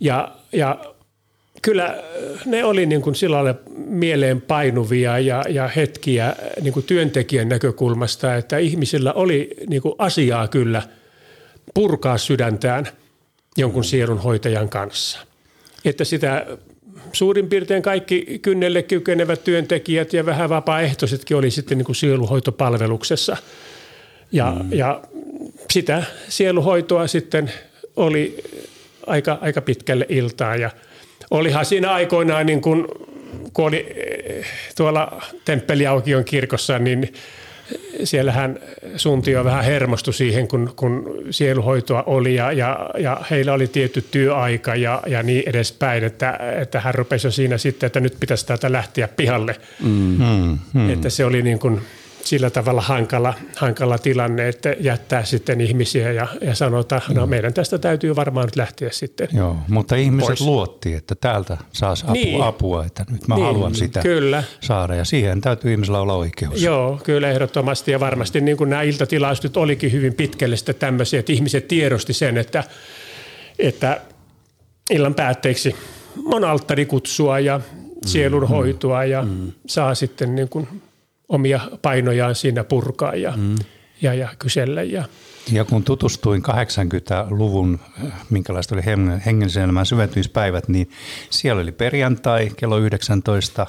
Ja, 0.00 0.34
ja 0.52 0.78
kyllä 1.62 2.02
ne 2.46 2.64
oli 2.64 2.86
niin 2.86 3.02
kuin 3.02 3.14
sillä 3.14 3.36
lailla 3.36 3.60
mieleen 3.74 4.40
painuvia 4.40 5.18
ja, 5.18 5.44
ja 5.48 5.68
hetkiä 5.68 6.36
niin 6.60 6.72
kuin 6.72 6.86
työntekijän 6.86 7.48
näkökulmasta, 7.48 8.34
että 8.34 8.58
ihmisillä 8.58 9.12
oli 9.12 9.50
niin 9.68 9.82
kuin 9.82 9.94
asiaa 9.98 10.48
kyllä 10.48 10.82
purkaa 11.74 12.18
sydäntään 12.18 12.88
jonkun 13.56 13.84
sielunhoitajan 13.84 14.68
kanssa. 14.68 15.18
Että 15.84 16.04
sitä 16.04 16.46
suurin 17.16 17.48
piirtein 17.48 17.82
kaikki 17.82 18.38
kynnelle 18.42 18.82
kykenevät 18.82 19.44
työntekijät 19.44 20.12
ja 20.12 20.26
vähän 20.26 20.48
vapaaehtoisetkin 20.48 21.36
oli 21.36 21.50
sitten 21.50 21.78
niin 21.78 21.86
kuin 21.86 21.96
sieluhoitopalveluksessa. 21.96 23.36
Ja, 24.32 24.56
mm. 24.62 24.72
ja 24.72 25.02
sitä 25.70 26.02
sieluhoitoa 26.28 27.06
sitten 27.06 27.52
oli 27.96 28.36
aika, 29.06 29.38
aika 29.40 29.60
pitkälle 29.60 30.06
iltaa 30.08 30.56
ja 30.56 30.70
olihan 31.30 31.64
siinä 31.64 31.92
aikoinaan 31.92 32.46
niin 32.46 32.60
kuin, 32.60 32.86
kun 33.52 33.64
oli 33.64 33.86
eh, 33.96 34.46
tuolla 34.76 35.22
Temppeliaukion 35.44 36.24
kirkossa, 36.24 36.78
niin 36.78 37.12
siellähän 38.04 38.58
suntio 38.96 39.44
vähän 39.44 39.64
hermostui 39.64 40.14
siihen, 40.14 40.48
kun, 40.48 40.72
kun 40.76 41.18
sieluhoitoa 41.30 42.02
oli 42.02 42.34
ja, 42.34 42.52
ja, 42.52 42.90
ja 42.98 43.20
heillä 43.30 43.52
oli 43.52 43.66
tietty 43.66 44.04
työaika 44.10 44.74
ja, 44.74 45.02
ja 45.06 45.22
niin 45.22 45.42
edespäin, 45.46 46.04
että, 46.04 46.38
että 46.60 46.80
hän 46.80 46.94
rupesi 46.94 47.26
jo 47.26 47.30
siinä 47.30 47.58
sitten, 47.58 47.86
että 47.86 48.00
nyt 48.00 48.16
pitäisi 48.20 48.46
täältä 48.46 48.72
lähteä 48.72 49.08
pihalle. 49.08 49.56
Mm, 49.82 50.58
mm. 50.72 50.90
Että 50.90 51.10
se 51.10 51.24
oli 51.24 51.42
niin 51.42 51.58
kuin 51.58 51.80
sillä 52.26 52.50
tavalla 52.50 52.80
hankala, 52.80 53.34
hankala 53.56 53.98
tilanne, 53.98 54.48
että 54.48 54.76
jättää 54.80 55.24
sitten 55.24 55.60
ihmisiä 55.60 56.12
ja, 56.12 56.26
ja 56.40 56.54
sanotaan, 56.54 57.02
no 57.14 57.26
meidän 57.26 57.54
tästä 57.54 57.78
täytyy 57.78 58.16
varmaan 58.16 58.46
nyt 58.46 58.56
lähteä 58.56 58.88
sitten. 58.92 59.28
Joo, 59.32 59.56
mutta 59.68 59.96
ihmiset 59.96 60.28
Pois. 60.28 60.40
luotti, 60.40 60.94
että 60.94 61.14
täältä 61.14 61.56
saisi 61.72 62.04
apua, 62.04 62.14
Niin. 62.14 62.42
apua, 62.42 62.84
että 62.84 63.04
nyt 63.10 63.28
mä 63.28 63.34
Niin, 63.34 63.44
haluan 63.44 63.74
sitä 63.74 64.00
kyllä. 64.02 64.42
saada. 64.60 64.94
Ja 64.94 65.04
siihen 65.04 65.40
täytyy 65.40 65.72
ihmisellä 65.72 66.00
olla 66.00 66.14
oikeus. 66.14 66.62
Joo, 66.62 67.00
kyllä 67.04 67.30
ehdottomasti 67.30 67.90
ja 67.90 68.00
varmasti 68.00 68.40
niin 68.40 68.56
kuin 68.56 68.70
nämä 68.70 68.82
iltatilaisuudet 68.82 69.56
olikin 69.56 69.92
hyvin 69.92 70.14
pitkälle 70.14 70.56
sitten 70.56 70.74
tämmöisiä, 70.74 71.20
että 71.20 71.32
ihmiset 71.32 71.68
tiedosti 71.68 72.12
sen, 72.12 72.38
että, 72.38 72.64
että 73.58 74.00
illan 74.90 75.14
päätteeksi 75.14 75.76
on 76.24 76.44
alttarikutsua 76.44 77.40
ja 77.40 77.60
sielunhoitoa 78.06 79.04
ja 79.04 79.22
mm. 79.22 79.52
saa 79.66 79.94
sitten 79.94 80.34
niin 80.34 80.48
kuin 80.48 80.68
omia 81.28 81.60
painojaan 81.82 82.34
siinä 82.34 82.64
purkaa 82.64 83.14
ja, 83.14 83.32
mm. 83.36 83.56
ja, 84.02 84.14
ja 84.14 84.28
kysellä. 84.38 84.82
Ja, 84.82 85.04
Ja 85.52 85.64
kun 85.64 85.84
tutustuin 85.84 86.42
80-luvun, 86.42 87.80
äh, 88.04 88.12
minkälaista 88.30 88.74
oli 88.74 88.82
hengellisen 89.26 89.62
elämän 89.62 89.86
syventymispäivät, 89.86 90.68
niin 90.68 90.90
siellä 91.30 91.62
oli 91.62 91.72
perjantai 91.72 92.50
kello 92.56 92.78
19 92.78 93.66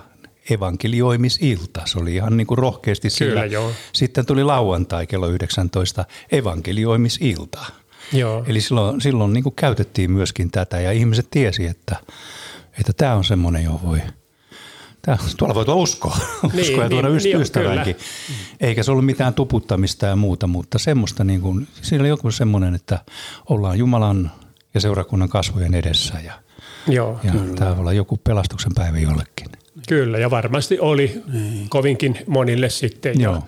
evankelioimisilta. 0.49 1.81
Se 1.85 1.99
oli 1.99 2.15
ihan 2.15 2.37
niin 2.37 2.47
kuin 2.47 2.57
rohkeasti 2.57 3.07
Kyllä, 3.19 3.41
sillä. 3.41 3.45
joo. 3.45 3.71
Sitten 3.93 4.25
tuli 4.25 4.43
lauantai 4.43 5.07
kello 5.07 5.27
19 5.27 6.05
evankelioimisilta. 6.31 7.65
joo. 8.13 8.43
Eli 8.47 8.61
silloin, 8.61 9.01
silloin 9.01 9.33
niin 9.33 9.43
kuin 9.43 9.55
käytettiin 9.55 10.11
myöskin 10.11 10.51
tätä 10.51 10.79
ja 10.79 10.91
ihmiset 10.91 11.27
tiesi, 11.31 11.65
että, 11.65 11.95
että 12.79 12.93
tämä 12.93 13.15
on 13.15 13.23
semmoinen, 13.23 13.63
johon 13.63 13.81
voi, 13.83 14.01
tää, 15.01 15.17
tuolla 15.37 15.55
voi 15.55 15.65
tuoda 15.65 15.81
uskoa, 15.81 16.17
Niin, 16.53 16.61
uskoa 16.61 16.83
ja 16.83 16.89
tuoda 16.89 17.07
niin, 17.09 17.17
yst- 17.19 17.23
niin, 17.23 17.41
ystävänkin. 17.41 17.95
Eikä 18.59 18.83
se 18.83 18.91
ollut 18.91 19.05
mitään 19.05 19.33
tuputtamista 19.33 20.05
ja 20.05 20.15
muuta, 20.15 20.47
mutta 20.47 20.79
semmoista, 20.79 21.23
niin 21.23 21.41
kuin, 21.41 21.67
siinä 21.81 22.01
oli 22.01 22.09
joku 22.09 22.31
semmoinen, 22.31 22.75
että 22.75 22.99
ollaan 23.49 23.77
Jumalan 23.77 24.31
ja 24.73 24.81
seurakunnan 24.81 25.29
kasvojen 25.29 25.73
edessä 25.73 26.19
ja, 26.25 26.33
joo. 26.87 27.19
ja 27.23 27.33
tämä 27.55 27.71
voi 27.71 27.79
olla 27.79 27.93
joku 27.93 28.17
pelastuksen 28.23 28.71
päivä 28.75 28.99
jollekin. 28.99 29.47
Kyllä, 29.87 30.17
ja 30.17 30.31
varmasti 30.31 30.79
oli 30.79 31.21
kovinkin 31.69 32.17
monille 32.27 32.69
sitten. 32.69 33.13
Ja, 33.19 33.29
Joo, 33.29 33.43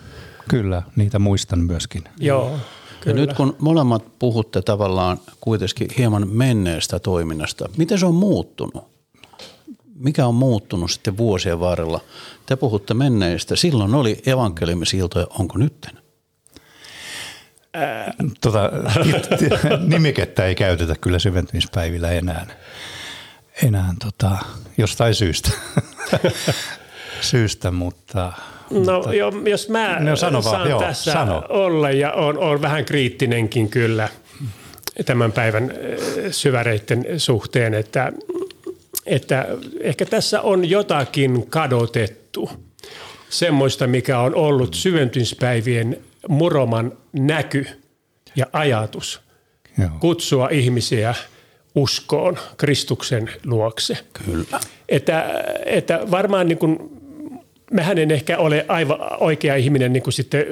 kyllä, 0.49 0.81
niitä 0.95 1.19
muistan 1.19 1.59
myöskin. 1.59 2.03
joo 2.17 2.51
Ja 2.51 2.59
kyllä. 3.01 3.21
nyt 3.21 3.33
kun 3.33 3.55
molemmat 3.59 4.19
puhutte 4.19 4.61
tavallaan 4.61 5.17
kuitenkin 5.41 5.87
hieman 5.97 6.27
menneestä 6.31 6.99
toiminnasta, 6.99 7.69
miten 7.77 7.99
se 7.99 8.05
on 8.05 8.15
muuttunut? 8.15 8.98
Mikä 9.99 10.25
on 10.25 10.35
muuttunut 10.35 10.91
sitten 10.91 11.17
vuosien 11.17 11.59
varrella? 11.59 11.99
Te 12.45 12.55
puhutte 12.55 12.93
menneistä. 12.93 13.55
Silloin 13.55 13.95
oli 13.95 14.21
evankeliumisiltoja. 14.25 15.27
Onko 15.39 15.57
nytten? 15.57 15.93
Tota, 18.41 18.71
nimikettä 19.93 20.45
ei 20.45 20.55
käytetä 20.55 20.95
kyllä 21.01 21.19
syventymispäivillä 21.19 22.11
enää. 22.11 22.45
Enää 23.63 23.93
tota, 24.03 24.37
jostain 24.77 25.15
syystä. 25.15 25.49
syystä, 27.21 27.71
mutta... 27.71 28.33
No 28.71 28.95
mutta 28.95 29.13
jo, 29.13 29.31
jos 29.49 29.69
mä 29.69 29.99
No, 29.99 30.15
sano 30.15 30.43
vaan, 30.43 30.55
saan 30.55 30.69
joo, 30.69 30.81
tässä 30.81 31.11
sano. 31.11 31.43
olla 31.49 31.91
ja 31.91 32.11
on, 32.11 32.37
on 32.37 32.61
vähän 32.61 32.85
kriittinenkin 32.85 33.69
kyllä 33.69 34.09
tämän 35.05 35.31
päivän 35.31 35.71
eh, 35.71 35.99
syväreiden 36.31 37.05
suhteen, 37.17 37.73
että, 37.73 38.11
että 39.05 39.47
ehkä 39.81 40.05
tässä 40.05 40.41
on 40.41 40.69
jotakin 40.69 41.49
kadotettu. 41.49 42.49
Semmoista, 43.29 43.87
mikä 43.87 44.19
on 44.19 44.35
ollut 44.35 44.73
syventymispäivien 44.73 45.97
muroman 46.27 46.91
näky 47.13 47.67
ja 48.35 48.45
ajatus. 48.53 49.21
joo. 49.77 49.89
Kutsua 49.99 50.49
ihmisiä 50.51 51.15
uskoon 51.75 52.37
Kristuksen 52.57 53.29
luokse. 53.45 53.97
Kyllä. 54.25 54.59
Että, 54.89 55.43
että 55.65 55.99
varmaan 56.11 56.47
niin 56.47 56.57
kuin, 56.57 56.77
mehän 57.71 57.97
en 57.97 58.11
ehkä 58.11 58.37
ole 58.37 58.65
aivan 58.67 58.97
oikea 59.19 59.55
ihminen 59.55 59.93
niin 59.93 60.03
kuin 60.03 60.13
sitten 60.13 60.45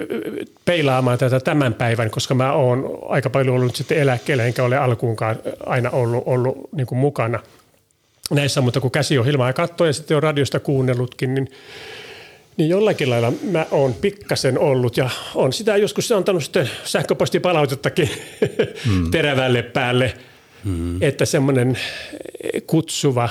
peilaamaan 0.66 1.18
tätä 1.18 1.40
tämän 1.40 1.74
päivän, 1.74 2.12
koska 2.12 2.34
mä 2.34 2.54
oon 2.54 3.00
aika 3.10 3.30
paljon 3.30 3.56
ollut 3.56 3.76
sitten 3.76 3.98
eläkkeellä, 3.98 4.46
enkä 4.46 4.64
ole 4.64 4.78
alkuunkaan 4.78 5.36
aina 5.66 5.90
ollut, 5.90 6.24
ollut 6.26 6.58
niin 6.72 6.88
kuin 6.88 7.00
mukana 7.00 7.40
näissä, 8.32 8.62
mutta 8.62 8.82
kun 8.82 8.92
käsiohjelmaa 8.92 9.54
katsoo 9.54 9.88
ja 9.88 9.94
sitten 9.94 10.18
on 10.18 10.24
radiosta 10.24 10.60
kuunnellutkin, 10.60 11.36
niin 11.36 11.48
niin 12.58 12.70
jollakin 12.70 13.10
lailla 13.10 13.34
mä 13.52 13.66
oon 13.72 13.94
pikkasen 13.94 14.60
ollut 14.60 14.98
ja 14.98 15.10
on 15.36 15.54
sitä 15.54 15.78
joskus 15.78 16.12
antanut 16.12 16.44
sitten 16.44 16.70
sähköpostipalautettakin 16.84 18.10
mm. 18.86 19.12
terävälle 19.12 19.64
päälle, 19.64 20.14
mm. 20.64 21.02
että 21.02 21.26
semmoinen 21.26 21.78
kutsuva, 22.68 23.30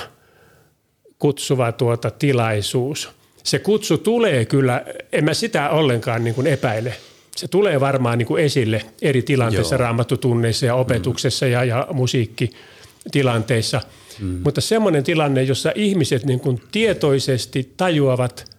kutsuva 1.19 1.71
tuota 1.71 2.11
tilaisuus. 2.11 3.09
Se 3.43 3.59
kutsu 3.59 3.97
tulee 3.97 4.45
kyllä, 4.45 4.85
en 5.11 5.25
mä 5.25 5.33
sitä 5.33 5.69
ollenkaan 5.69 6.23
niin 6.23 6.35
kuin 6.35 6.47
epäile. 6.47 6.93
Se 7.35 7.47
tulee 7.47 7.79
varmaan 7.79 8.17
niin 8.17 8.27
kuin 8.27 8.43
esille 8.43 8.85
eri 9.01 9.21
tilanteissa, 9.21 9.75
Joo. 9.75 9.79
raamattutunneissa 9.79 10.65
ja 10.65 10.75
opetuksessa 10.75 11.45
mm. 11.45 11.51
ja, 11.51 11.63
ja 11.63 11.87
musiikkitilanteissa. 11.93 13.81
Mm. 14.19 14.39
Mutta 14.43 14.61
semmoinen 14.61 15.03
tilanne, 15.03 15.43
jossa 15.43 15.71
ihmiset 15.75 16.25
niin 16.25 16.39
kuin 16.39 16.61
tietoisesti 16.71 17.73
tajuavat, 17.77 18.57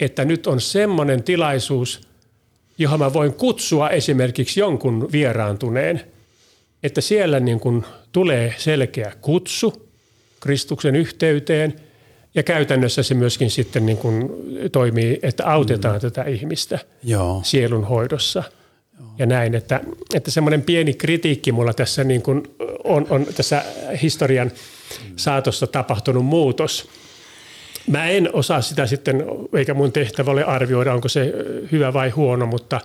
että 0.00 0.24
nyt 0.24 0.46
on 0.46 0.60
semmoinen 0.60 1.22
tilaisuus, 1.22 2.00
johon 2.78 2.98
mä 2.98 3.12
voin 3.12 3.32
kutsua 3.32 3.90
esimerkiksi 3.90 4.60
jonkun 4.60 5.08
vieraantuneen, 5.12 6.00
että 6.82 7.00
siellä 7.00 7.40
niin 7.40 7.60
kuin 7.60 7.84
tulee 8.12 8.54
selkeä 8.58 9.12
kutsu 9.20 9.88
Kristuksen 10.40 10.96
yhteyteen 10.96 11.74
ja 12.34 12.42
käytännössä 12.42 13.02
se 13.02 13.14
myöskin 13.14 13.50
sitten 13.50 13.86
niin 13.86 13.98
kuin 13.98 14.30
toimii, 14.72 15.18
että 15.22 15.46
autetaan 15.46 15.96
mm. 15.96 16.00
tätä 16.00 16.22
ihmistä 16.22 16.78
Joo. 17.04 17.40
sielun 17.44 17.84
hoidossa. 17.84 18.42
Ja 19.18 19.26
näin, 19.26 19.54
että, 19.54 19.80
että 20.14 20.30
semmoinen 20.30 20.62
pieni 20.62 20.94
kritiikki 20.94 21.52
mulla 21.52 21.74
tässä 21.74 22.04
niin 22.04 22.22
kuin 22.22 22.42
on, 22.84 23.06
on 23.10 23.26
tässä 23.36 23.64
historian 24.02 24.52
saatossa 25.16 25.66
tapahtunut 25.66 26.24
muutos. 26.24 26.88
Mä 27.86 28.08
en 28.08 28.30
osaa 28.32 28.62
sitä 28.62 28.86
sitten, 28.86 29.24
eikä 29.54 29.74
mun 29.74 29.92
tehtävä 29.92 30.30
ole 30.30 30.44
arvioida, 30.44 30.94
onko 30.94 31.08
se 31.08 31.32
hyvä 31.72 31.92
vai 31.92 32.10
huono, 32.10 32.46
mutta 32.46 32.80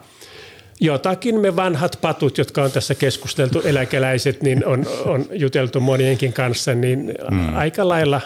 jotakin 0.82 1.40
me 1.40 1.56
vanhat 1.56 1.98
patut, 2.02 2.38
jotka 2.38 2.64
on 2.64 2.72
tässä 2.72 2.96
keskusteltu, 2.96 3.62
eläkeläiset, 3.62 4.42
niin 4.44 4.66
on, 4.66 4.86
on 5.06 5.26
juteltu 5.32 5.80
monienkin 5.80 6.34
kanssa, 6.34 6.74
niin 6.74 7.14
mm. 7.32 7.56
aika 7.56 7.88
lailla 7.88 8.22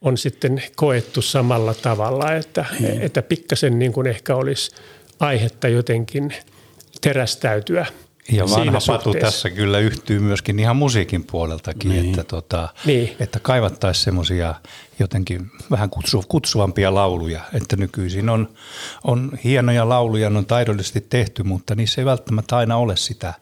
on 0.00 0.18
sitten 0.18 0.62
koettu 0.76 1.22
samalla 1.22 1.74
tavalla, 1.74 2.32
että, 2.32 2.64
mm. 2.80 2.86
että 3.00 3.22
pikkasen 3.22 3.78
niin 3.78 3.92
kuin 3.92 4.06
ehkä 4.06 4.36
olisi 4.36 4.70
aihetta 5.20 5.68
jotenkin 5.68 6.34
terästäytyä– 7.00 7.86
ja 8.32 8.44
vanha 8.50 8.78
patu 8.86 9.14
tässä 9.14 9.50
kyllä 9.50 9.78
yhtyy 9.78 10.18
myöskin 10.18 10.58
ihan 10.58 10.76
musiikin 10.76 11.24
puoleltakin, 11.24 11.88
niin. 11.88 12.10
että, 12.10 12.24
tota, 12.24 12.68
niin. 12.84 13.16
että 13.20 13.40
kaivattaisiin 13.40 14.04
semmoisia 14.04 14.54
jotenkin 15.00 15.50
vähän 15.70 15.90
kutsu, 15.90 16.24
kutsuvampia 16.28 16.94
lauluja. 16.94 17.40
Että 17.54 17.76
nykyisin 17.76 18.28
on, 18.28 18.48
on 19.04 19.32
hienoja 19.44 19.88
lauluja, 19.88 20.30
ne 20.30 20.38
on 20.38 20.46
taidollisesti 20.46 21.00
tehty, 21.00 21.42
mutta 21.42 21.74
niissä 21.74 22.00
ei 22.00 22.04
välttämättä 22.04 22.56
aina 22.56 22.76
ole 22.76 22.96
sitä, 22.96 23.34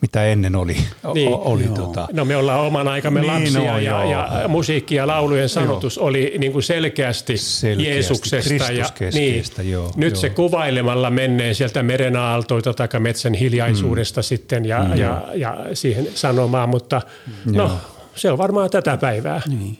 mitä 0.00 0.24
ennen 0.24 0.56
oli. 0.56 0.76
Niin. 1.14 1.32
O, 1.32 1.42
oli 1.44 1.64
tota. 1.64 2.08
No 2.12 2.24
me 2.24 2.36
ollaan 2.36 2.60
oman 2.60 2.88
aikamme 2.88 3.20
niin, 3.20 3.32
lapsia 3.32 3.72
no, 3.72 3.78
ja, 3.78 4.04
ja 4.04 4.48
musiikki 4.48 4.94
ja 4.94 5.06
laulujen 5.06 5.48
sanotus 5.48 5.96
joo. 5.96 6.06
oli 6.06 6.34
niin 6.38 6.52
kuin 6.52 6.62
selkeästi, 6.62 7.36
selkeästi 7.36 7.90
Jeesuksesta. 7.90 8.72
Ja, 8.72 8.90
niin, 9.12 9.44
joo, 9.62 9.92
Nyt 9.96 10.14
joo. 10.14 10.20
se 10.20 10.30
kuvailemalla 10.30 11.10
menee 11.10 11.54
sieltä 11.54 11.82
meren 11.82 12.16
aaltoita 12.16 12.74
tai 12.74 12.88
metsän 12.98 13.34
hiljaisuudesta 13.34 14.20
mm. 14.20 14.24
sitten 14.24 14.64
ja, 14.64 14.84
mm. 14.84 14.96
ja, 14.96 15.24
ja 15.34 15.56
siihen 15.72 16.08
sanomaan, 16.14 16.68
mutta 16.68 17.02
no, 17.44 17.70
se 18.14 18.32
on 18.32 18.38
varmaan 18.38 18.70
tätä 18.70 18.96
päivää. 18.96 19.42
Niin. 19.48 19.78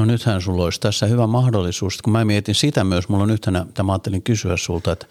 No 0.00 0.06
nythän 0.06 0.40
sulla 0.40 0.64
olisi 0.64 0.80
tässä 0.80 1.06
hyvä 1.06 1.26
mahdollisuus, 1.26 2.02
kun 2.02 2.12
mä 2.12 2.24
mietin 2.24 2.54
sitä 2.54 2.84
myös, 2.84 3.08
mulla 3.08 3.24
on 3.24 3.30
yhtenä, 3.30 3.60
että 3.68 3.82
mä 3.82 3.92
ajattelin 3.92 4.22
kysyä 4.22 4.56
sulta, 4.56 4.92
että 4.92 5.06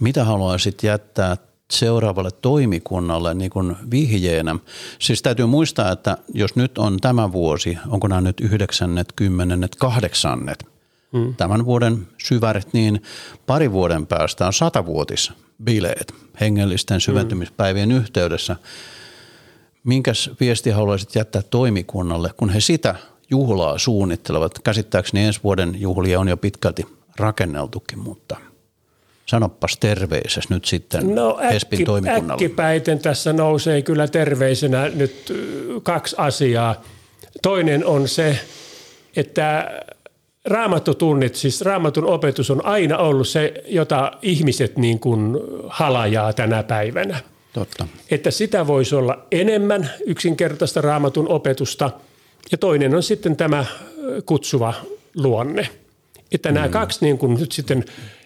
mitä 0.00 0.24
haluaisit 0.24 0.82
jättää 0.82 1.36
seuraavalle 1.70 2.30
toimikunnalle 2.30 3.34
niin 3.34 3.50
kuin 3.50 3.76
vihjeenä. 3.90 4.56
Siis 4.98 5.22
täytyy 5.22 5.46
muistaa, 5.46 5.92
että 5.92 6.18
jos 6.34 6.56
nyt 6.56 6.78
on 6.78 6.98
tämä 7.00 7.32
vuosi, 7.32 7.78
onko 7.88 8.08
nämä 8.08 8.20
nyt 8.20 8.40
yhdeksännet, 8.40 9.12
kymmenennet, 9.16 9.76
kahdeksannet, 9.76 10.64
hmm. 11.12 11.34
tämän 11.36 11.64
vuoden 11.64 12.08
syväret, 12.22 12.72
niin 12.72 13.02
pari 13.46 13.72
vuoden 13.72 14.06
päästä 14.06 14.46
on 14.46 14.52
satavuotis 14.52 15.32
bileet 15.64 16.14
hengellisten 16.40 17.00
syventymispäivien 17.00 17.88
hmm. 17.88 17.98
yhteydessä. 17.98 18.56
Minkäs 19.84 20.30
viesti 20.40 20.70
haluaisit 20.70 21.14
jättää 21.14 21.42
toimikunnalle, 21.42 22.30
kun 22.36 22.50
he 22.50 22.60
sitä– 22.60 22.94
juhlaa 23.32 23.78
suunnittelevat. 23.78 24.58
Käsittääkseni 24.58 25.24
ensi 25.24 25.40
vuoden 25.44 25.80
juhlia 25.80 26.20
on 26.20 26.28
jo 26.28 26.36
pitkälti 26.36 26.86
rakenneltukin, 27.16 27.98
mutta 27.98 28.36
sanoppas 29.26 29.76
terveises 29.76 30.50
nyt 30.50 30.64
sitten 30.64 31.14
no, 31.14 31.38
äkki, 31.42 31.84
toimikunnalle. 31.84 32.32
Äkkipäiten 32.32 32.98
tässä 32.98 33.32
nousee 33.32 33.82
kyllä 33.82 34.08
terveisenä 34.08 34.88
nyt 34.88 35.32
kaksi 35.82 36.16
asiaa. 36.18 36.82
Toinen 37.42 37.86
on 37.86 38.08
se, 38.08 38.38
että 39.16 39.70
raamattotunnit, 40.44 41.34
siis 41.34 41.60
raamatun 41.60 42.06
opetus 42.06 42.50
on 42.50 42.66
aina 42.66 42.98
ollut 42.98 43.28
se, 43.28 43.54
jota 43.66 44.12
ihmiset 44.22 44.76
niin 44.76 44.98
kuin 44.98 45.38
halajaa 45.68 46.32
tänä 46.32 46.62
päivänä. 46.62 47.20
Totta. 47.52 47.86
Että 48.10 48.30
sitä 48.30 48.66
voisi 48.66 48.94
olla 48.94 49.26
enemmän 49.30 49.90
yksinkertaista 50.06 50.80
raamatun 50.80 51.28
opetusta– 51.28 51.90
ja 52.52 52.58
toinen 52.58 52.94
on 52.94 53.02
sitten 53.02 53.36
tämä 53.36 53.64
kutsuva 54.26 54.74
luonne. 55.16 55.68
Että 56.32 56.48
mm. 56.48 56.54
nämä 56.54 56.68
kaksi 56.68 56.98
niin 57.04 57.18
kuin 57.18 57.34
nyt 57.34 57.52
sitten, 57.52 57.78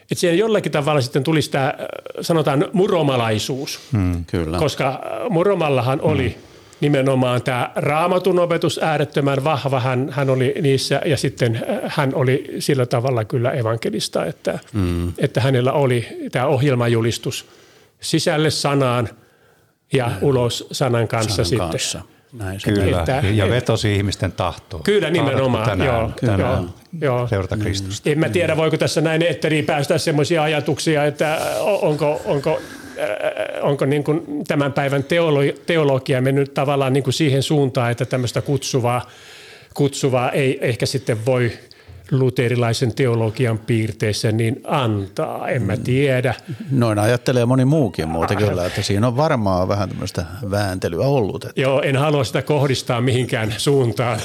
että 0.02 0.14
siihen 0.14 0.38
jollakin 0.38 0.72
tavalla 0.72 1.00
sitten 1.00 1.24
tulisi 1.24 1.50
tämä, 1.50 1.74
sanotaan, 2.20 2.68
muromalaisuus. 2.72 3.80
Mm, 3.92 4.24
kyllä. 4.24 4.58
Koska 4.58 5.00
muromallahan 5.30 5.98
mm. 5.98 6.04
oli 6.04 6.36
nimenomaan 6.80 7.42
tämä 7.42 7.70
raamatun 7.76 8.38
opetus 8.38 8.80
äärettömän 8.82 9.44
vahva. 9.44 9.80
Hän, 9.80 10.08
hän 10.10 10.30
oli 10.30 10.54
niissä 10.62 11.00
ja 11.04 11.16
sitten 11.16 11.66
hän 11.86 12.14
oli 12.14 12.54
sillä 12.58 12.86
tavalla 12.86 13.24
kyllä 13.24 13.50
evankelista, 13.50 14.26
että, 14.26 14.58
mm. 14.72 15.12
että 15.18 15.40
hänellä 15.40 15.72
oli 15.72 16.08
tämä 16.32 16.46
ohjelmajulistus 16.46 17.46
sisälle 18.00 18.50
sanaan 18.50 19.08
ja 19.92 20.10
ulos 20.22 20.66
sanan 20.72 21.08
kanssa 21.08 21.44
sanan 21.44 21.46
sitten. 21.46 21.68
Kanssa 21.70 22.15
näin 22.38 22.60
se 22.60 22.70
Kyllä, 22.70 22.98
että, 22.98 23.22
ja 23.34 23.50
vetosi 23.50 23.96
ihmisten 23.96 24.32
tahtoon. 24.32 24.82
Kyllä 24.82 25.10
nimenomaan, 25.10 25.68
tänään, 25.68 25.88
joo. 25.88 26.10
Tänään 26.20 26.40
joo, 26.40 26.70
joo. 27.00 27.28
Seurata 27.28 27.56
Kristusta. 27.56 28.10
En 28.10 28.18
mä 28.18 28.28
tiedä, 28.28 28.56
voiko 28.56 28.76
tässä 28.76 29.00
näin 29.00 29.22
etteriin 29.22 29.64
päästä 29.64 29.98
sellaisia 29.98 30.42
ajatuksia, 30.42 31.04
että 31.04 31.38
onko, 31.60 32.20
onko 32.24 32.60
onko 33.62 33.84
niin 33.84 34.04
kuin 34.04 34.44
tämän 34.48 34.72
päivän 34.72 35.04
teologi- 35.04 35.60
teologia 35.66 36.22
mennyt 36.22 36.54
tavallaan 36.54 36.92
niin 36.92 37.04
kuin 37.04 37.14
siihen 37.14 37.42
suuntaan, 37.42 37.90
että 37.90 38.04
tämmöistä 38.04 38.42
kutsuvaa, 38.42 39.10
kutsuvaa 39.74 40.30
ei 40.30 40.58
ehkä 40.60 40.86
sitten 40.86 41.26
voi– 41.26 41.52
luterilaisen 42.10 42.94
teologian 42.94 43.58
piirteissä 43.58 44.32
niin 44.32 44.60
antaa, 44.64 45.48
en 45.48 45.62
mä 45.62 45.76
tiedä. 45.76 46.34
Noin 46.70 46.98
ajattelee 46.98 47.46
moni 47.46 47.64
muukin 47.64 48.08
muuta 48.08 48.34
kyllä, 48.34 48.66
että 48.66 48.82
siinä 48.82 49.06
on 49.06 49.16
varmaan 49.16 49.68
vähän 49.68 49.88
tämmöistä 49.88 50.24
vääntelyä 50.50 51.06
ollut. 51.06 51.44
Että. 51.44 51.60
Joo, 51.60 51.82
en 51.82 51.96
halua 51.96 52.24
sitä 52.24 52.42
kohdistaa 52.42 53.00
mihinkään 53.00 53.54
suuntaan, 53.56 54.20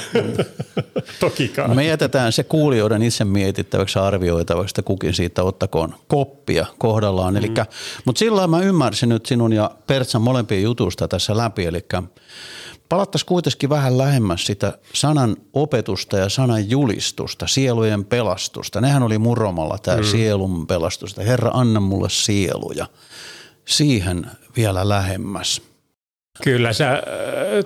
tokikaan. 1.20 1.76
Me 1.76 1.86
jätetään 1.86 2.32
se 2.32 2.44
kuulijoiden 2.44 3.02
itse 3.02 3.24
mietittäväksi 3.24 3.98
arvioitavaksi, 3.98 4.72
että 4.72 4.82
kukin 4.82 5.14
siitä 5.14 5.42
ottakoon 5.42 5.94
koppia 6.08 6.66
kohdallaan. 6.78 7.34
Mm. 7.34 7.40
mutta 8.04 8.18
sillä 8.18 8.46
mä 8.46 8.60
ymmärsin 8.60 9.08
nyt 9.08 9.26
sinun 9.26 9.52
ja 9.52 9.70
Pertsan 9.86 10.22
molempien 10.22 10.62
jutusta 10.62 11.08
tässä 11.08 11.36
läpi, 11.36 11.64
eli 11.64 11.86
palattaisiin 12.92 13.26
kuitenkin 13.26 13.68
vähän 13.68 13.98
lähemmäs 13.98 14.46
sitä 14.46 14.78
sanan 14.92 15.36
opetusta 15.52 16.16
ja 16.16 16.28
sanan 16.28 16.70
julistusta, 16.70 17.46
sielujen 17.46 18.04
pelastusta. 18.04 18.80
Nehän 18.80 19.02
oli 19.02 19.18
muromalla 19.18 19.78
tämä 19.78 19.96
mm. 19.96 20.04
sielun 20.04 20.66
pelastus. 20.66 21.16
Herra, 21.16 21.50
anna 21.54 21.80
mulle 21.80 22.10
sieluja. 22.10 22.86
Siihen 23.64 24.26
vielä 24.56 24.88
lähemmäs. 24.88 25.62
Kyllä 26.44 26.72
sä 26.72 26.92
äh, 26.92 27.00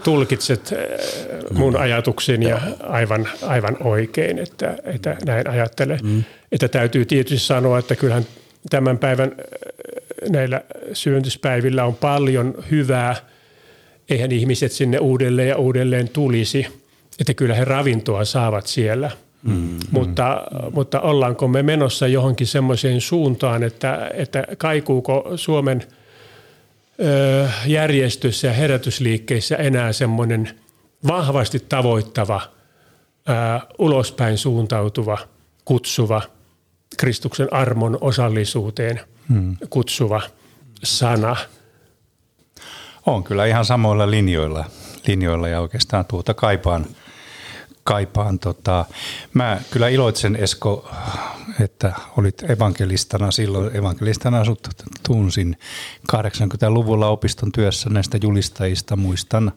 tulkitset 0.05 0.73
äh, 0.73 1.59
mun 1.59 1.73
mm. 1.73 1.81
ajatukseni 1.81 2.49
ja 2.49 2.61
aivan, 2.83 3.29
aivan 3.43 3.77
oikein, 3.81 4.39
että, 4.39 4.77
että 4.85 5.17
näin 5.25 5.51
ajattelen. 5.51 5.99
Mm. 6.03 6.25
Että 6.53 6.69
täytyy 6.69 7.05
tietysti 7.05 7.47
sanoa, 7.47 7.79
että 7.79 7.97
kyllähän 7.97 8.27
tämän 8.71 8.99
päivän 8.99 9.33
äh, 9.33 10.31
näillä 10.31 10.61
syöntyspäivillä 10.93 11.85
on 11.85 11.95
paljon 11.95 12.55
hyvää– 12.71 13.17
eihän 14.11 14.33
ihmiset 14.33 14.73
sinne 14.73 14.99
uudelleen 14.99 15.49
ja 15.49 15.57
uudelleen 15.57 16.09
tulisi. 16.09 16.67
Että 17.21 17.35
kyllä 17.35 17.55
he 17.55 17.65
ravintoa 17.65 18.25
saavat 18.25 18.67
siellä. 18.67 19.11
Mm, 19.43 19.79
mutta, 19.91 20.43
mm. 20.53 20.75
mutta 20.75 21.01
ollaanko 21.01 21.49
me 21.49 21.63
menossa 21.63 22.07
johonkin 22.07 22.47
semmoiseen 22.47 23.01
suuntaan, 23.01 23.63
että, 23.63 24.11
että 24.15 24.45
kaikuuko 24.59 25.33
Suomen 25.37 25.85
ö, 27.01 27.49
järjestössä 27.67 28.47
ja 28.47 28.53
herätysliikkeissä 28.53 29.57
enää 29.57 29.93
semmoinen 29.93 30.51
vahvasti 31.07 31.65
tavoittava, 31.69 32.41
ö, 33.29 33.33
ulospäin 33.79 34.39
suuntautuva, 34.39 35.19
kutsuva, 35.65 36.23
Kristuksen 36.97 37.53
armon 37.53 37.99
osallisuuteen 38.01 39.01
mm. 39.29 39.57
kutsuva 39.71 40.21
sana– 40.83 41.37
on 43.07 43.25
kyllä 43.25 43.47
ihan 43.47 43.65
samoilla 43.65 44.11
linjoilla, 44.11 44.65
linjoilla 45.07 45.49
ja 45.49 45.61
oikeastaan 45.61 46.05
tuota 46.05 46.35
kaipaan. 46.35 46.87
kaipaan 47.85 48.39
tota. 48.39 48.85
Mä 49.35 49.61
kyllä 49.71 49.89
iloitsen 49.89 50.37
Esko, 50.37 50.91
että 51.61 51.93
olit 52.17 52.51
evankelistana 52.51 53.31
silloin. 53.31 53.77
Evankelistana 53.77 54.45
sut 54.45 54.69
tunsin 55.07 55.57
80-luvulla 56.13 57.09
opiston 57.09 57.53
työssä 57.53 57.91
näistä 57.91 58.19
julistajista. 58.23 58.97
Muistan, 58.97 59.53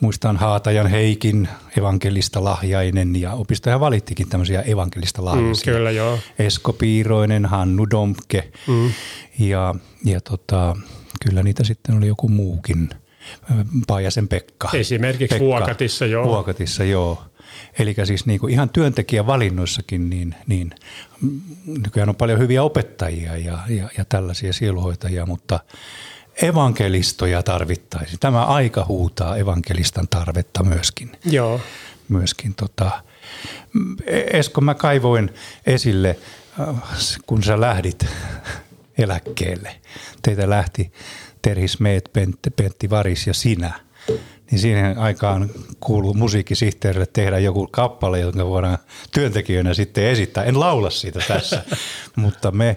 muistan 0.00 0.36
Haatajan 0.36 0.86
Heikin 0.86 1.48
evankelista 1.78 2.44
lahjainen 2.44 3.16
ja 3.16 3.32
opistoja 3.32 3.80
valittikin 3.80 4.28
tämmöisiä 4.28 4.62
evankelista 4.62 5.24
lahjaisia. 5.24 5.72
Mm, 5.72 5.76
kyllä, 5.76 5.90
joo. 5.90 6.18
Esko 6.38 6.72
Piiroinen, 6.72 7.46
Hannu 7.46 7.86
Domke 7.90 8.52
mm. 8.66 8.90
ja, 9.38 9.74
ja 10.04 10.20
tota, 10.20 10.76
kyllä 11.24 11.42
niitä 11.42 11.64
sitten 11.64 11.96
oli 11.96 12.06
joku 12.06 12.28
muukin. 12.28 12.90
Paajasen 13.86 14.28
Pekka. 14.28 14.70
Esimerkiksi 14.72 15.34
Pekka, 15.34 15.44
Vuokatissa, 15.44 16.06
joo. 16.06 16.24
Vuokatissa, 16.24 16.84
joo. 16.84 17.24
Eli 17.78 17.94
siis 18.04 18.26
niin 18.26 18.40
kuin 18.40 18.52
ihan 18.52 18.70
työntekijävalinnoissakin, 18.70 20.10
niin, 20.10 20.34
niin 20.46 20.74
nykyään 21.66 22.08
on 22.08 22.16
paljon 22.16 22.38
hyviä 22.38 22.62
opettajia 22.62 23.36
ja, 23.36 23.58
ja, 23.68 23.88
ja 23.98 24.04
tällaisia 24.04 24.52
sieluhoitajia, 24.52 25.26
mutta 25.26 25.60
evankelistoja 26.42 27.42
tarvittaisiin. 27.42 28.18
Tämä 28.18 28.44
aika 28.44 28.84
huutaa 28.88 29.36
evankelistan 29.36 30.08
tarvetta 30.08 30.62
myöskin. 30.62 31.12
Joo. 31.24 31.60
Myöskin 32.08 32.54
tota, 32.54 32.90
Esko, 34.32 34.60
mä 34.60 34.74
kaivoin 34.74 35.30
esille, 35.66 36.18
äh, 36.60 36.74
kun 37.26 37.42
sä 37.42 37.60
lähdit 37.60 38.06
eläkkeelle. 38.98 39.76
Teitä 40.22 40.50
lähti 40.50 40.92
Terhis 41.42 41.80
Meet, 41.80 42.10
Pentti, 42.12 42.50
Pentti 42.50 42.90
Varis 42.90 43.26
ja 43.26 43.34
sinä– 43.34 43.72
niin 44.50 44.58
siihen 44.58 44.98
aikaan 44.98 45.50
kuuluu 45.80 46.14
musiikkisihteerille 46.14 47.06
tehdä 47.12 47.38
joku 47.38 47.66
kappale, 47.70 48.20
jonka 48.20 48.46
voidaan 48.46 48.78
työntekijöinä 49.12 49.74
sitten 49.74 50.04
esittää. 50.04 50.44
En 50.44 50.60
laula 50.60 50.90
siitä 50.90 51.20
tässä, 51.28 51.64
mutta 52.16 52.50
me 52.50 52.76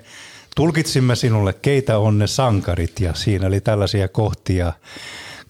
tulkitsimme 0.55 1.15
sinulle, 1.15 1.53
keitä 1.53 1.97
on 1.97 2.19
ne 2.19 2.27
sankarit 2.27 2.99
ja 2.99 3.13
siinä 3.13 3.47
oli 3.47 3.61
tällaisia 3.61 4.07
kohtia, 4.07 4.73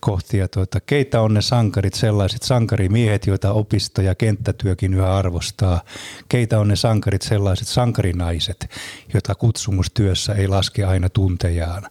kohtia 0.02 0.48
tuota, 0.48 0.80
keitä 0.80 1.22
on 1.22 1.34
ne 1.34 1.42
sankarit, 1.42 1.94
sellaiset 1.94 2.44
sankarimiehet, 2.44 3.28
joita 3.28 3.52
opisto 3.52 4.02
ja 4.02 4.16
kenttätyökin 4.16 4.94
yhä 4.94 5.16
arvostaa. 5.16 5.82
Keitä 6.30 6.60
on 6.60 6.68
ne 6.68 6.76
sankarit, 6.76 7.22
sellaiset 7.22 7.68
sankarinaiset, 7.68 8.70
joita 9.14 9.36
kutsumustyössä 9.36 10.34
ei 10.34 10.48
laske 10.48 10.84
aina 10.84 11.10
tuntejaan 11.10 11.88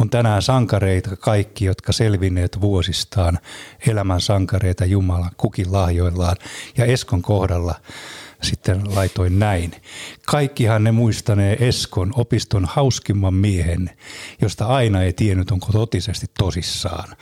on 0.00 0.10
tänään 0.10 0.42
sankareita 0.42 1.16
kaikki, 1.16 1.64
jotka 1.64 1.92
selvinneet 1.92 2.60
vuosistaan, 2.60 3.38
elämän 3.86 4.20
sankareita 4.20 4.84
Jumalan 4.84 5.30
kukin 5.36 5.72
lahjoillaan. 5.72 6.36
Ja 6.76 6.84
Eskon 6.84 7.22
kohdalla 7.22 7.74
sitten 8.42 8.94
laitoin 8.94 9.38
näin. 9.38 9.72
Kaikkihan 10.26 10.84
ne 10.84 10.92
muistanee 10.92 11.68
Eskon 11.68 12.12
opiston 12.16 12.64
hauskimman 12.64 13.34
miehen, 13.34 13.90
josta 14.42 14.66
aina 14.66 15.02
ei 15.02 15.12
tiennyt, 15.12 15.50
onko 15.50 15.66
totisesti 15.72 16.26
tosissaan. 16.38 17.16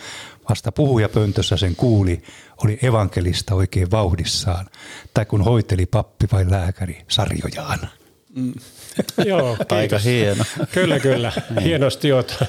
Vasta 0.48 0.72
puhujapöntössä 0.72 1.56
sen 1.56 1.76
kuuli, 1.76 2.22
oli 2.64 2.78
evankelista 2.82 3.54
oikein 3.54 3.90
vauhdissaan, 3.90 4.66
tai 5.14 5.26
kun 5.26 5.44
hoiteli 5.44 5.86
pappi 5.86 6.26
vai 6.32 6.50
lääkäri 6.50 7.04
sarjojaan. 7.08 7.78
Mm. 8.34 8.54
Joo, 9.26 9.56
Aika 9.70 9.98
hieno. 9.98 10.44
Kyllä, 10.72 11.00
kyllä. 11.00 11.32
Niin. 11.50 11.64
Hienosti 11.64 12.12
olet 12.12 12.44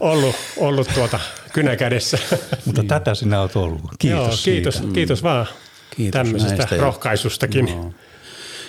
ollut, 0.00 0.36
ollut 0.56 0.88
tuota 0.94 1.20
kynäkädessä. 1.52 2.18
Mutta 2.64 2.80
niin. 2.80 2.88
tätä 2.88 3.14
sinä 3.14 3.40
olet 3.40 3.56
ollut. 3.56 3.80
Kiitos 3.98 4.18
Joo, 4.18 4.54
kiitos, 4.54 4.74
siitä. 4.74 4.92
kiitos 4.92 5.22
vaan 5.22 5.46
kiitos 5.96 6.18
tämmöisestä 6.18 6.56
näistä. 6.56 6.76
rohkaisustakin. 6.76 7.68
Joo. 7.68 7.92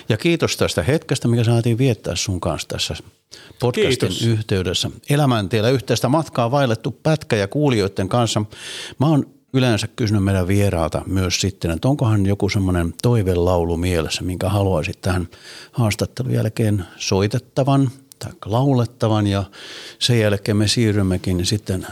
Ja 0.08 0.16
kiitos 0.16 0.56
tästä 0.56 0.82
hetkestä, 0.82 1.28
mikä 1.28 1.44
saatiin 1.44 1.78
viettää 1.78 2.16
sun 2.16 2.40
kanssa 2.40 2.68
tässä 2.68 2.96
podcastin 3.60 4.08
kiitos. 4.08 4.22
yhteydessä. 4.22 4.90
Elämäntiellä 5.10 5.70
yhteistä 5.70 6.08
matkaa 6.08 6.50
vaillettu 6.50 6.90
pätkä 7.02 7.36
ja 7.36 7.48
kuulijoiden 7.48 8.08
kanssa. 8.08 8.42
Mä 8.98 9.06
oon 9.06 9.26
yleensä 9.52 9.88
kysynyt 9.96 10.24
meidän 10.24 10.46
vieraalta 10.46 11.02
myös 11.06 11.40
sitten, 11.40 11.70
että 11.70 11.88
onkohan 11.88 12.26
joku 12.26 12.48
semmoinen 12.48 12.94
toivelaulu 13.02 13.76
mielessä, 13.76 14.22
minkä 14.22 14.48
haluaisit 14.48 15.00
tähän 15.00 15.28
haastattelun 15.72 16.32
jälkeen 16.32 16.84
soitettavan 16.96 17.90
tai 18.18 18.32
laulettavan 18.44 19.26
ja 19.26 19.44
sen 19.98 20.20
jälkeen 20.20 20.56
me 20.56 20.68
siirrymmekin 20.68 21.46
sitten 21.46 21.86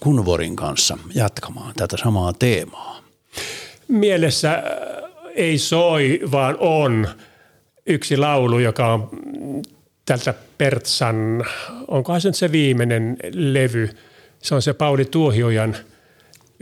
Kunvorin 0.00 0.56
kanssa 0.56 0.98
jatkamaan 1.14 1.74
tätä 1.76 1.96
samaa 1.96 2.32
teemaa. 2.32 3.02
Mielessä 3.88 4.52
äh, 4.52 4.62
ei 5.34 5.58
soi, 5.58 6.20
vaan 6.30 6.56
on 6.60 7.08
yksi 7.86 8.16
laulu, 8.16 8.58
joka 8.58 8.92
on 8.92 9.10
tältä 10.04 10.34
Pertsan, 10.58 11.44
onkohan 11.88 12.20
se 12.20 12.28
nyt 12.28 12.36
se 12.36 12.52
viimeinen 12.52 13.16
levy. 13.34 13.90
Se 14.38 14.54
on 14.54 14.62
se 14.62 14.72
Pauli 14.72 15.04
Tuohiojan– 15.04 15.76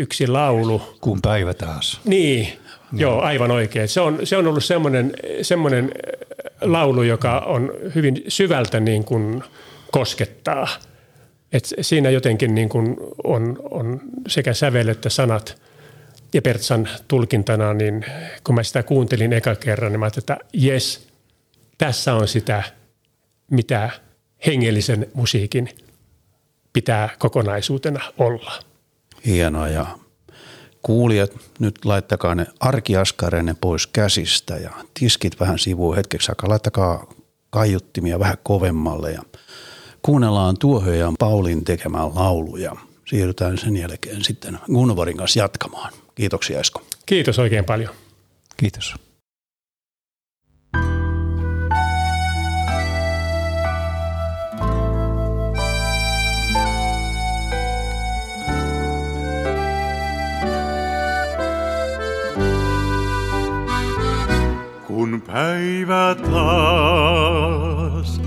yksi 0.00 0.26
laulu. 0.26 0.82
Kun 1.00 1.22
päivä 1.22 1.54
taas. 1.54 2.00
Niin, 2.04 2.48
no. 2.92 3.00
joo, 3.00 3.20
aivan 3.20 3.50
oikein. 3.50 3.88
Se 3.88 4.00
on, 4.00 4.18
se 4.24 4.36
on 4.36 4.46
ollut 4.46 4.64
semmoinen, 4.64 5.12
semmoinen 5.42 5.84
äh, 5.84 6.70
laulu, 6.70 7.02
joka 7.02 7.38
on 7.38 7.72
hyvin 7.94 8.22
syvältä 8.28 8.80
niin 8.80 9.04
kuin 9.04 9.42
koskettaa. 9.92 10.68
Et 11.52 11.74
siinä 11.80 12.10
jotenkin 12.10 12.54
niin 12.54 12.68
kuin 12.68 12.96
on, 13.24 13.58
on 13.70 14.00
sekä 14.28 14.54
sävel 14.54 14.88
että 14.88 15.08
sanat 15.08 15.62
ja 16.34 16.42
Pertsan 16.42 16.88
tulkintana, 17.08 17.74
niin 17.74 18.04
kun 18.44 18.54
mä 18.54 18.62
sitä 18.62 18.82
kuuntelin 18.82 19.32
eka 19.32 19.54
kerran, 19.54 19.92
niin 19.92 20.00
mä 20.00 20.06
ajattelin, 20.06 20.22
että 20.22 20.38
jes, 20.52 21.08
tässä 21.78 22.14
on 22.14 22.28
sitä, 22.28 22.62
mitä 23.50 23.90
hengellisen 24.46 25.06
musiikin 25.14 25.68
pitää 26.72 27.08
kokonaisuutena 27.18 28.00
olla. 28.18 28.52
Hienoa 29.26 29.68
ja 29.68 29.86
kuulijat, 30.82 31.30
nyt 31.58 31.84
laittakaa 31.84 32.34
ne 32.34 32.46
arkiaskareenne 32.60 33.54
pois 33.60 33.86
käsistä 33.86 34.56
ja 34.56 34.70
tiskit 34.94 35.40
vähän 35.40 35.58
sivuun 35.58 35.96
hetkeksi 35.96 36.32
aikaa. 36.32 36.50
Laittakaa 36.50 37.06
kaiuttimia 37.50 38.18
vähän 38.18 38.38
kovemmalle 38.42 39.12
ja 39.12 39.22
kuunnellaan 40.02 40.56
Tuohöjan 40.58 41.14
Paulin 41.18 41.64
tekemään 41.64 42.14
lauluja. 42.14 42.76
Siirrytään 43.06 43.58
sen 43.58 43.76
jälkeen 43.76 44.24
sitten 44.24 44.58
Gunvarin 44.66 45.16
kanssa 45.16 45.38
jatkamaan. 45.38 45.92
Kiitoksia 46.20 46.60
Esko. 46.60 46.82
Kiitos 47.06 47.38
oikein 47.38 47.64
paljon. 47.64 47.94
Kiitos. 48.56 48.94
Kun 64.86 65.22
päivä 65.26 66.16
taas 66.30 68.20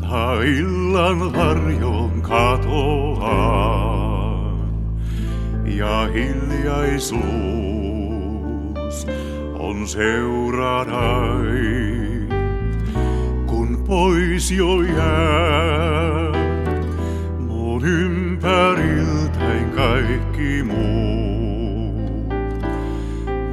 ta 0.00 0.42
illan 0.42 1.32
varjon 1.32 2.22
katoaa 2.22 4.03
ja 5.64 6.08
hiljaisuus 6.14 7.24
on 9.58 9.88
seurarai, 9.88 11.44
kun 13.46 13.84
pois 13.86 14.50
jo 14.50 14.82
jää 14.82 16.32
mun 17.38 17.84
ympäriltäin 17.84 19.70
kaikki 19.70 20.62
muu. 20.62 22.30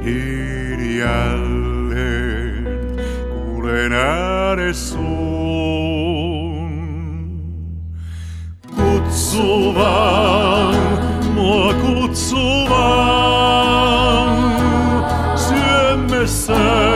Niin 0.04 0.98
jälleen 0.98 2.66
kuulen 3.30 3.92
äänes 3.92 4.90
sun. 4.90 5.02
Kutsuvan, 8.76 10.74
mua 12.12 12.52
kutsuvan, 16.12 16.91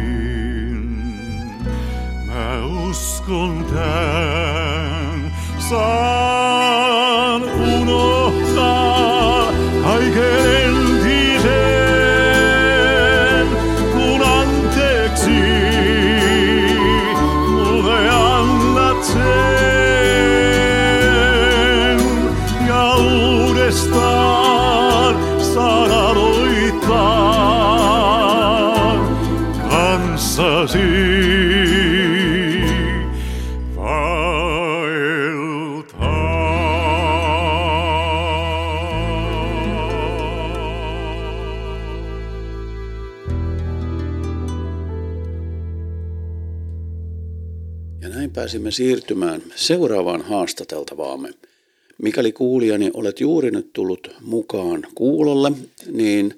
mä 2.26 2.64
uskon 2.88 3.64
tän. 3.64 5.32
Saan 5.58 6.03
kanssasi 30.36 30.78
Ja 48.00 48.28
pääsimme 48.34 48.70
siirtymään 48.70 49.42
seuraavaan 49.54 50.22
haastateltavaamme. 50.22 51.30
Mikäli 52.02 52.32
kuulijani 52.32 52.90
olet 52.94 53.20
juuri 53.20 53.50
nyt 53.50 53.72
tullut 53.72 54.10
mukaan 54.20 54.86
kuulolle, 54.94 55.52
niin 55.92 56.34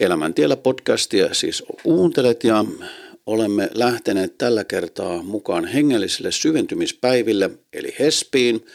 Elämäntiellä 0.00 0.56
podcastia 0.56 1.34
siis 1.34 1.62
kuuntelet 1.82 2.44
ja 2.44 2.64
olemme 3.26 3.70
lähteneet 3.74 4.38
tällä 4.38 4.64
kertaa 4.64 5.22
mukaan 5.22 5.64
hengellisille 5.64 6.32
syventymispäiville 6.32 7.50
eli 7.72 7.94
HESPiin. 7.98 8.66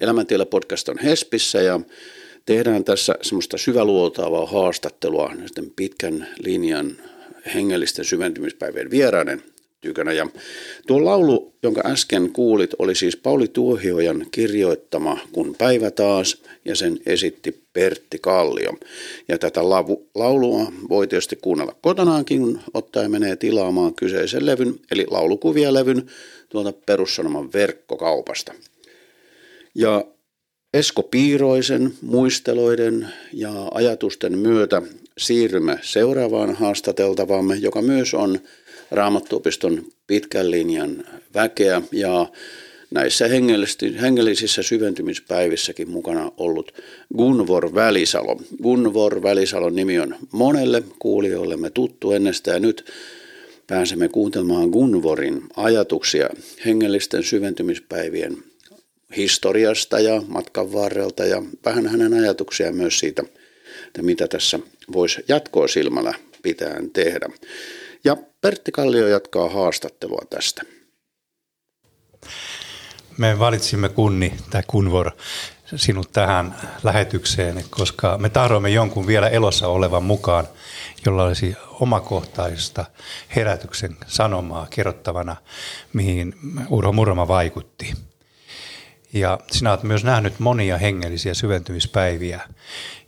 Elämäntiellä 0.00 0.46
podcast 0.46 0.88
on 0.88 0.98
HESPissä 0.98 1.62
ja 1.62 1.80
tehdään 2.46 2.84
tässä 2.84 3.14
semmoista 3.22 3.58
syväluotaavaa 3.58 4.46
haastattelua 4.46 5.32
pitkän 5.76 6.28
linjan 6.38 6.96
hengellisten 7.54 8.04
syventymispäivien 8.04 8.90
vieraiden 8.90 9.42
tykönä. 9.82 10.12
Ja 10.12 10.26
tuo 10.86 11.04
laulu, 11.04 11.52
jonka 11.62 11.82
äsken 11.84 12.30
kuulit, 12.32 12.70
oli 12.78 12.94
siis 12.94 13.16
Pauli 13.16 13.48
Tuohiojan 13.48 14.26
kirjoittama 14.30 15.18
Kun 15.32 15.54
päivä 15.58 15.90
taas, 15.90 16.42
ja 16.64 16.76
sen 16.76 16.98
esitti 17.06 17.62
Pertti 17.72 18.18
Kallio. 18.18 18.72
Ja 19.28 19.38
tätä 19.38 19.60
laulua 20.14 20.72
voi 20.88 21.06
tietysti 21.06 21.36
kuunnella 21.36 21.76
kotonaankin, 21.80 22.40
kun 22.40 22.60
ottaa 22.74 23.02
ja 23.02 23.08
menee 23.08 23.36
tilaamaan 23.36 23.94
kyseisen 23.94 24.46
levyn, 24.46 24.74
eli 24.90 25.06
laulukuvia 25.10 25.74
levyn 25.74 26.06
tuolta 26.48 26.72
Perussanoman 26.86 27.52
verkkokaupasta. 27.52 28.52
Ja 29.74 30.04
Esko 30.74 31.02
Piiroisen 31.02 31.94
muisteloiden 32.00 33.08
ja 33.32 33.52
ajatusten 33.74 34.38
myötä 34.38 34.82
siirrymme 35.18 35.78
seuraavaan 35.82 36.54
haastateltavaamme, 36.54 37.54
joka 37.54 37.82
myös 37.82 38.14
on 38.14 38.38
Raamattuopiston 38.92 39.84
pitkän 40.06 40.50
linjan 40.50 41.04
väkeä 41.34 41.82
ja 41.92 42.26
näissä 42.90 43.28
hengellisissä 44.00 44.62
syventymispäivissäkin 44.62 45.90
mukana 45.90 46.32
ollut 46.36 46.72
Gunvor 47.16 47.74
Välisalo. 47.74 48.40
Gunvor 48.62 49.22
Välisalon 49.22 49.76
nimi 49.76 49.98
on 49.98 50.14
monelle 50.32 50.82
kuulijoillemme 50.98 51.70
tuttu 51.70 52.12
ennestään 52.12 52.54
ja 52.54 52.60
nyt 52.60 52.90
pääsemme 53.66 54.08
kuuntelemaan 54.08 54.68
Gunvorin 54.68 55.42
ajatuksia 55.56 56.28
hengellisten 56.64 57.22
syventymispäivien 57.22 58.36
historiasta 59.16 60.00
ja 60.00 60.22
matkan 60.28 60.72
varrelta 60.72 61.24
ja 61.24 61.42
vähän 61.64 61.86
hänen 61.86 62.14
ajatuksia 62.14 62.72
myös 62.72 62.98
siitä, 62.98 63.22
että 63.86 64.02
mitä 64.02 64.28
tässä 64.28 64.58
voisi 64.92 65.24
jatkoa 65.28 65.68
silmällä 65.68 66.14
pitäen 66.42 66.90
tehdä. 66.90 67.28
Ja 68.04 68.16
Pertti 68.40 68.72
Kallio 68.72 69.08
jatkaa 69.08 69.48
haastattelua 69.48 70.22
tästä. 70.30 70.62
Me 73.18 73.38
valitsimme 73.38 73.88
kunni 73.88 74.34
tai 74.50 74.62
kunvor 74.66 75.10
sinut 75.76 76.12
tähän 76.12 76.54
lähetykseen, 76.82 77.64
koska 77.70 78.18
me 78.18 78.28
tahdoimme 78.28 78.70
jonkun 78.70 79.06
vielä 79.06 79.28
elossa 79.28 79.68
olevan 79.68 80.02
mukaan, 80.04 80.48
jolla 81.06 81.24
olisi 81.24 81.56
omakohtaista 81.80 82.84
herätyksen 83.36 83.96
sanomaa 84.06 84.66
kerrottavana, 84.70 85.36
mihin 85.92 86.34
Urho 86.70 86.92
Murma 86.92 87.28
vaikutti. 87.28 87.94
Ja 89.12 89.38
sinä 89.50 89.70
olet 89.70 89.82
myös 89.82 90.04
nähnyt 90.04 90.38
monia 90.38 90.78
hengellisiä 90.78 91.34
syventymispäiviä. 91.34 92.40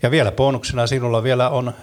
Ja 0.02 0.10
vielä 0.10 0.32
bonuksena 0.32 0.86
sinulla 0.86 1.22
vielä 1.22 1.50
on 1.50 1.74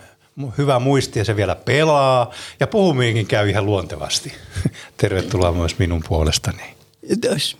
hyvä 0.58 0.80
muisti 0.80 1.20
ja 1.20 1.26
se 1.26 1.36
vielä 1.36 1.56
pelaa. 1.56 2.32
Ja 2.60 2.68
puhumiinkin 2.68 3.28
käy 3.28 3.50
ihan 3.50 3.66
luontevasti. 3.66 4.34
Tervetuloa 4.98 5.52
myös 5.52 5.80
minun 5.80 6.04
puolestani. 6.08 6.64
Kiitos. 7.08 7.58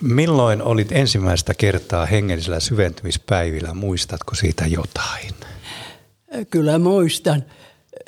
Milloin 0.00 0.62
olit 0.62 0.92
ensimmäistä 0.92 1.54
kertaa 1.54 2.06
hengellisellä 2.06 2.60
syventymispäivillä? 2.60 3.74
Muistatko 3.74 4.34
siitä 4.34 4.66
jotain? 4.66 5.34
Kyllä 6.50 6.78
muistan. 6.78 7.44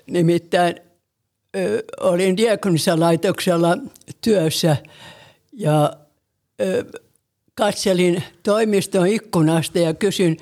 Nimittäin 0.06 0.80
ö, 1.56 1.84
olin 2.00 2.36
diakonisalaitoksella 2.36 3.78
työssä 4.20 4.76
ja 5.52 5.96
ö, 6.60 6.84
katselin 7.54 8.22
toimiston 8.42 9.06
ikkunasta 9.06 9.78
ja 9.78 9.94
kysyin 9.94 10.36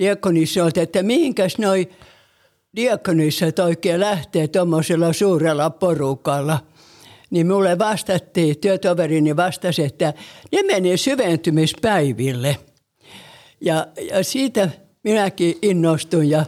diakonissolta, 0.00 0.80
että 0.80 1.02
mihinkäs 1.02 1.58
noi 1.58 1.88
diakonissat 2.76 3.58
oikein 3.58 4.00
lähtee 4.00 4.48
tuommoisella 4.48 5.12
suurella 5.12 5.70
porukalla– 5.70 6.58
niin 7.30 7.46
mulle 7.46 7.78
vastattiin, 7.78 8.58
työtoverini 8.60 9.36
vastasi, 9.36 9.84
että 9.84 10.14
ne 10.52 10.62
meni 10.62 10.96
syventymispäiville. 10.96 12.56
Ja, 13.60 13.86
ja 14.10 14.24
siitä 14.24 14.70
minäkin 15.02 15.58
innostuin 15.62 16.30
ja 16.30 16.44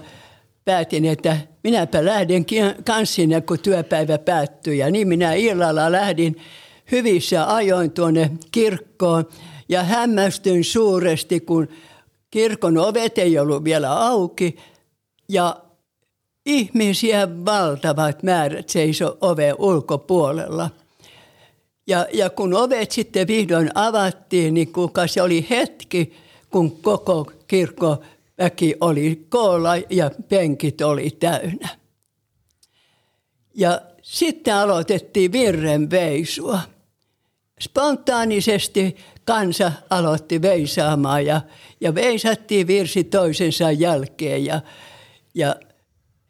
päätin, 0.65 1.05
että 1.05 1.37
minäpä 1.65 2.05
lähdin 2.05 2.47
kanssa 2.85 3.15
sinne, 3.15 3.41
kun 3.41 3.59
työpäivä 3.59 4.19
päättyi. 4.19 4.79
Ja 4.79 4.91
niin 4.91 5.09
minä 5.09 5.35
illalla 5.35 5.93
lähdin 5.93 6.37
hyvissä 6.93 7.55
ajoin 7.55 7.91
tuonne 7.91 8.31
kirkkoon 8.53 9.29
ja 9.69 9.83
hämmästyin 9.83 10.65
suuresti, 10.65 11.41
kun 11.41 11.69
kirkon 12.33 12.79
ovet 12.79 13.19
ei 13.19 13.39
ollut 13.39 13.65
vielä 13.65 14.07
auki 14.07 14.57
ja 15.29 15.57
ihmisiä 16.47 17.29
valtavat 17.45 18.23
määrät 18.23 18.69
seiso 18.69 19.19
oven 19.21 19.55
ulkopuolella. 19.59 20.71
Ja, 21.87 22.07
ja 22.13 22.31
kun 22.31 22.55
ovet 22.55 22.91
sitten 22.91 23.27
vihdoin 23.27 23.71
avattiin, 23.75 24.55
niin 24.55 24.73
kuka 24.73 25.07
se 25.07 25.23
oli 25.23 25.47
hetki, 25.51 26.13
kun 26.51 26.83
koko 26.83 27.33
kirkko 27.47 28.03
väki 28.39 28.75
oli 28.81 29.27
koolla 29.29 29.77
ja 29.91 30.11
penkit 30.29 30.81
oli 30.81 31.11
täynnä. 31.11 31.69
Ja 33.55 33.81
sitten 34.03 34.55
aloitettiin 34.55 35.33
virren 35.33 35.91
veisua. 35.91 36.61
Spontaanisesti 37.61 38.97
kansa 39.25 39.73
aloitti 39.91 40.43
veisaamaan 40.43 41.27
ja, 41.27 41.41
ja 41.81 41.95
veisattiin 41.95 42.67
virsi 42.67 43.05
toisensa 43.05 43.71
jälkeen. 43.71 44.45
Ja, 44.45 44.61
ja 45.35 45.57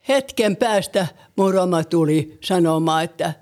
hetken 0.09 0.57
päästä 0.57 1.07
muroma 1.37 1.85
tuli 1.85 2.39
sanomaan, 2.45 3.05
että 3.05 3.35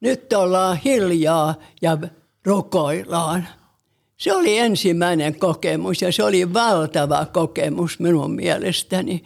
nyt 0.00 0.32
ollaan 0.32 0.76
hiljaa 0.84 1.54
ja 1.82 1.98
rukoillaan. 2.44 3.48
Se 4.16 4.34
oli 4.34 4.58
ensimmäinen 4.58 5.38
kokemus 5.38 6.02
ja 6.02 6.12
se 6.12 6.24
oli 6.24 6.54
valtava 6.54 7.26
kokemus 7.26 7.98
minun 7.98 8.34
mielestäni. 8.34 9.22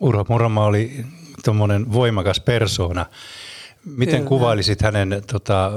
Urho 0.00 0.24
Muroma 0.28 0.64
oli 0.64 1.04
tuommoinen 1.44 1.92
voimakas 1.92 2.40
persoona. 2.40 3.06
Miten 3.84 4.14
Kyllä. 4.14 4.28
kuvailisit 4.28 4.82
hänen, 4.82 5.22
tota, 5.26 5.72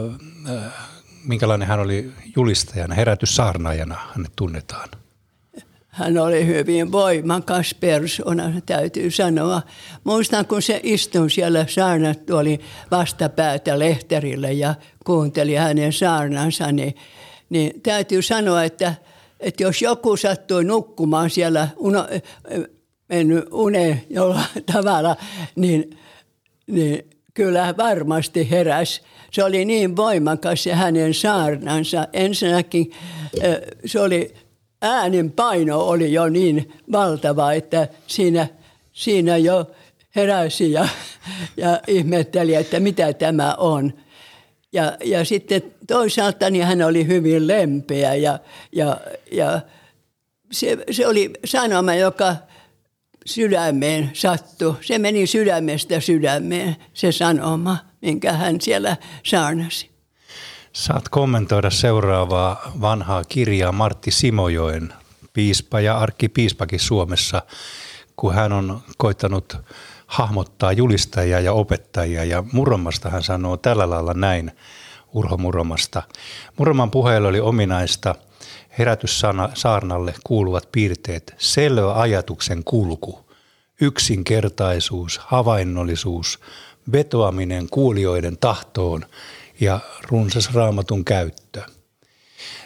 minkälainen 1.27 1.67
hän 1.67 1.79
oli 1.79 2.11
julistajana, 2.35 2.95
herätyssaarnaajana 2.95 3.97
hänet 4.13 4.31
tunnetaan? 4.35 4.89
Hän 5.87 6.17
oli 6.17 6.45
hyvin 6.45 6.91
voimakas 6.91 7.75
persona, 7.79 8.53
täytyy 8.65 9.11
sanoa. 9.11 9.61
Muistan, 10.03 10.45
kun 10.45 10.61
se 10.61 10.79
istui 10.83 11.29
siellä 11.29 11.65
saarnat, 11.69 12.29
oli 12.29 12.59
vastapäätä 12.91 13.79
lehterille 13.79 14.53
ja 14.53 14.75
kuunteli 15.05 15.55
hänen 15.55 15.93
saarnansa, 15.93 16.71
niin, 16.71 16.95
niin 17.49 17.81
täytyy 17.81 18.21
sanoa, 18.21 18.63
että, 18.63 18.95
että 19.39 19.63
jos 19.63 19.81
joku 19.81 20.17
sattui 20.17 20.63
nukkumaan 20.63 21.29
siellä, 21.29 21.67
uno, 21.77 22.07
mennyt 23.09 23.45
uneen 23.51 24.01
jollain 24.09 24.63
tavalla, 24.73 25.15
niin, 25.55 25.97
niin 26.67 27.16
kyllä 27.37 27.73
varmasti 27.77 28.49
heräs. 28.49 29.01
Se 29.31 29.43
oli 29.43 29.65
niin 29.65 29.95
voimakas 29.95 30.63
se 30.63 30.73
hänen 30.73 31.13
saarnansa. 31.13 32.07
Ensinnäkin 32.13 32.91
se 33.85 33.99
oli 33.99 34.33
äänen 34.81 35.31
paino 35.31 35.79
oli 35.79 36.13
jo 36.13 36.29
niin 36.29 36.73
valtava, 36.91 37.53
että 37.53 37.87
siinä, 38.07 38.47
siinä 38.93 39.37
jo 39.37 39.71
heräsi 40.15 40.71
ja, 40.71 40.87
ja 41.57 41.81
ihmetteli, 41.87 42.55
että 42.55 42.79
mitä 42.79 43.13
tämä 43.13 43.55
on. 43.55 43.93
Ja, 44.73 44.97
ja 45.03 45.25
sitten 45.25 45.61
toisaalta 45.87 46.49
niin 46.49 46.65
hän 46.65 46.81
oli 46.81 47.07
hyvin 47.07 47.47
lempeä 47.47 48.15
ja, 48.15 48.39
ja, 48.71 48.97
ja 49.31 49.61
se, 50.51 50.77
se 50.91 51.07
oli 51.07 51.31
sanoma, 51.45 51.95
joka 51.95 52.35
sydämeen 53.27 54.09
sattui. 54.13 54.75
Se 54.81 54.99
meni 54.99 55.27
sydämestä 55.27 55.99
sydämeen, 55.99 56.75
se 56.93 57.11
sanoma, 57.11 57.77
minkä 58.01 58.33
hän 58.33 58.61
siellä 58.61 58.97
saarnasi. 59.23 59.91
Saat 60.73 61.09
kommentoida 61.09 61.69
seuraavaa 61.69 62.71
vanhaa 62.81 63.23
kirjaa 63.23 63.71
Martti 63.71 64.11
Simojoen, 64.11 64.93
piispa 65.33 65.79
ja 65.79 65.97
arkkipiispakin 65.97 66.79
Suomessa, 66.79 67.41
kun 68.15 68.33
hän 68.33 68.51
on 68.53 68.81
koittanut 68.97 69.57
hahmottaa 70.07 70.71
julistajia 70.71 71.39
ja 71.39 71.53
opettajia. 71.53 72.23
Ja 72.23 72.43
Muromasta 72.51 73.09
hän 73.09 73.23
sanoo 73.23 73.57
tällä 73.57 73.89
lailla 73.89 74.13
näin 74.13 74.51
Urho 75.13 75.37
Muromasta. 75.37 76.03
Muroman 76.57 76.91
puheelle 76.91 77.27
oli 77.27 77.39
ominaista 77.39 78.15
herätyssaarnalle 78.77 80.13
kuuluvat 80.23 80.71
piirteet 80.71 81.35
selvä 81.37 81.93
ajatuksen 81.93 82.63
kulku, 82.63 83.31
yksinkertaisuus, 83.81 85.17
havainnollisuus, 85.17 86.39
vetoaminen 86.91 87.69
kuulijoiden 87.69 88.37
tahtoon 88.37 89.05
ja 89.59 89.79
runsas 90.11 90.53
raamatun 90.53 91.05
käyttö. 91.05 91.61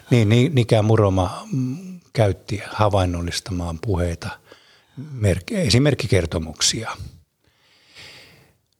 Niin, 0.09 0.29
niin 0.29 0.55
Nikä 0.55 0.81
Muroma 0.81 1.47
mm, 1.51 1.99
käytti 2.13 2.61
havainnollistamaan 2.71 3.79
puheita, 3.79 4.29
merk- 4.99 5.53
esimerkkikertomuksia. 5.55 6.91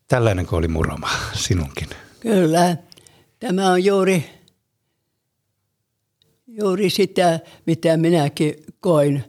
Tällainen 0.08 0.48
oli 0.52 0.68
Muroma 0.68 1.10
sinunkin. 1.34 1.90
Kyllä, 2.20 2.78
tämä 3.40 3.72
on 3.72 3.84
juuri, 3.84 4.41
juuri 6.52 6.90
sitä, 6.90 7.40
mitä 7.66 7.98
minäkin 7.98 8.56
koin. 8.80 9.24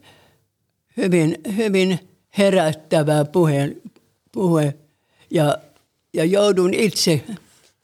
Hyvin, 0.97 1.39
hyvin 1.57 1.99
herättävä 2.39 3.25
puhe, 3.25 3.77
puhe 4.33 4.75
ja, 5.31 5.59
ja 6.15 6.25
joudun 6.25 6.75
itse 6.75 7.23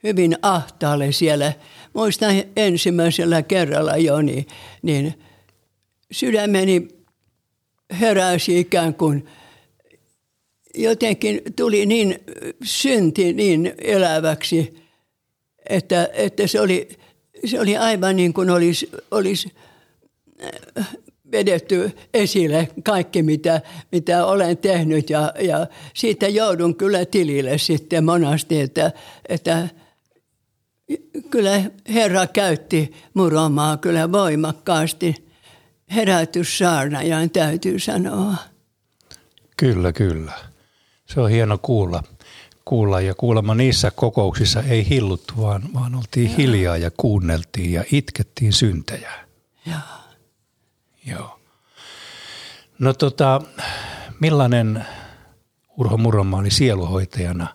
hyvin 0.03 0.37
ahtaalle 0.43 1.13
siellä. 1.13 1.53
Muistan 1.95 2.35
ensimmäisellä 2.57 3.43
kerralla 3.43 3.97
jo, 3.97 4.23
niin, 4.23 4.47
niin 4.83 5.15
sydämeni 6.13 6.89
heräsi 8.01 8.61
ikään 8.61 8.95
kuin 8.95 9.29
jotenkin 10.75 11.41
tuli 11.57 11.87
niin 11.87 12.19
synti 12.65 13.33
niin 13.33 13.75
eläväksi, 13.79 14.75
että, 15.69 16.09
että 16.13 16.47
se, 16.47 16.61
oli, 16.61 16.89
se 17.45 17.61
oli 17.61 17.77
aivan 17.77 18.17
niin 18.17 18.33
kuin 18.33 18.51
olisi, 18.51 18.91
olisi 19.11 19.53
vedetty 21.33 21.97
esille 22.15 22.69
kaikki, 22.85 23.23
mitä, 23.23 23.61
mitä 23.93 24.27
olen 24.27 24.57
tehnyt 24.57 25.11
ja, 25.11 25.33
ja 25.41 25.67
siitä 25.95 26.29
joudun 26.29 26.77
kyllä 26.77 27.05
tilille 27.05 27.59
sitten 27.59 28.05
monasti, 28.05 28.61
että, 28.61 28.93
että 29.29 29.69
kyllä 31.31 31.63
Herra 31.89 32.27
käytti 32.27 32.93
muromaa 33.15 33.77
kyllä 33.77 34.13
voimakkaasti 34.13 35.15
herätyssaarnajan 35.95 37.31
täytyy 37.31 37.79
sanoa. 37.79 38.35
Kyllä, 39.57 39.93
kyllä. 39.93 40.33
Se 41.07 41.21
on 41.21 41.31
hieno 41.31 41.59
kuulla. 41.59 42.03
Kuulla 42.69 43.01
ja 43.01 43.15
kuulemma 43.15 43.55
niissä 43.55 43.91
kokouksissa 43.91 44.63
ei 44.63 44.89
hilluttu, 44.89 45.35
vaan, 45.37 45.63
vaan 45.75 45.95
oltiin 45.95 46.37
hiljaa 46.37 46.77
ja 46.77 46.91
kuunneltiin 46.97 47.73
ja 47.73 47.85
itkettiin 47.93 48.53
syntejä. 48.53 49.13
Joo. 49.67 49.79
Joo. 51.07 51.41
No 52.79 52.93
tota, 52.93 53.41
millainen 54.21 54.87
Urho 55.77 55.97
Muroma 55.97 56.39
oli 56.39 56.51
sieluhoitajana 56.51 57.47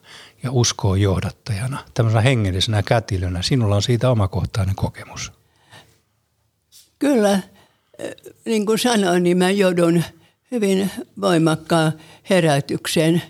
ja 0.44 0.52
uskoon 0.52 1.02
johdattajana, 1.02 1.78
tämmöisenä 1.94 2.22
hengellisenä 2.22 2.84
kätilönä? 2.84 3.42
Sinulla 3.42 3.76
on 3.76 3.82
siitä 3.82 4.10
omakohtainen 4.10 4.76
kokemus. 4.76 5.32
Kyllä, 7.00 7.40
niin 8.46 8.66
kuin 8.66 8.80
sanoin, 8.80 9.24
niin 9.24 9.38
mä 9.38 9.50
joudun 9.50 10.04
hyvin 10.52 10.92
voimakkaan 11.22 11.94
herätykseen. 12.30 13.22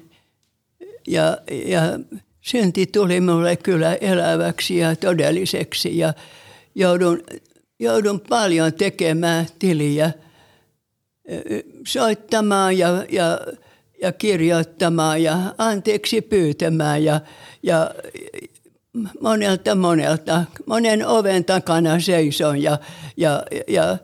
Ja, 1.07 1.37
ja 1.65 1.81
synti 2.41 2.85
tuli 2.85 3.21
mulle 3.21 3.55
kyllä 3.55 3.95
eläväksi 3.95 4.77
ja 4.77 4.95
todelliseksi 4.95 5.97
ja 5.97 6.13
joudun, 6.75 7.23
joudun 7.79 8.21
paljon 8.29 8.73
tekemään 8.73 9.47
tiliä, 9.59 10.11
soittamaan 11.87 12.77
ja, 12.77 13.05
ja, 13.09 13.39
ja 14.01 14.11
kirjoittamaan 14.11 15.23
ja 15.23 15.37
anteeksi 15.57 16.21
pyytämään 16.21 17.03
ja, 17.03 17.21
ja 17.63 17.91
monelta 19.21 19.75
monelta, 19.75 20.43
monen 20.65 21.07
oven 21.07 21.45
takana 21.45 21.99
seison 21.99 22.61
ja, 22.61 22.77
ja, 23.17 23.43
ja 23.67 23.97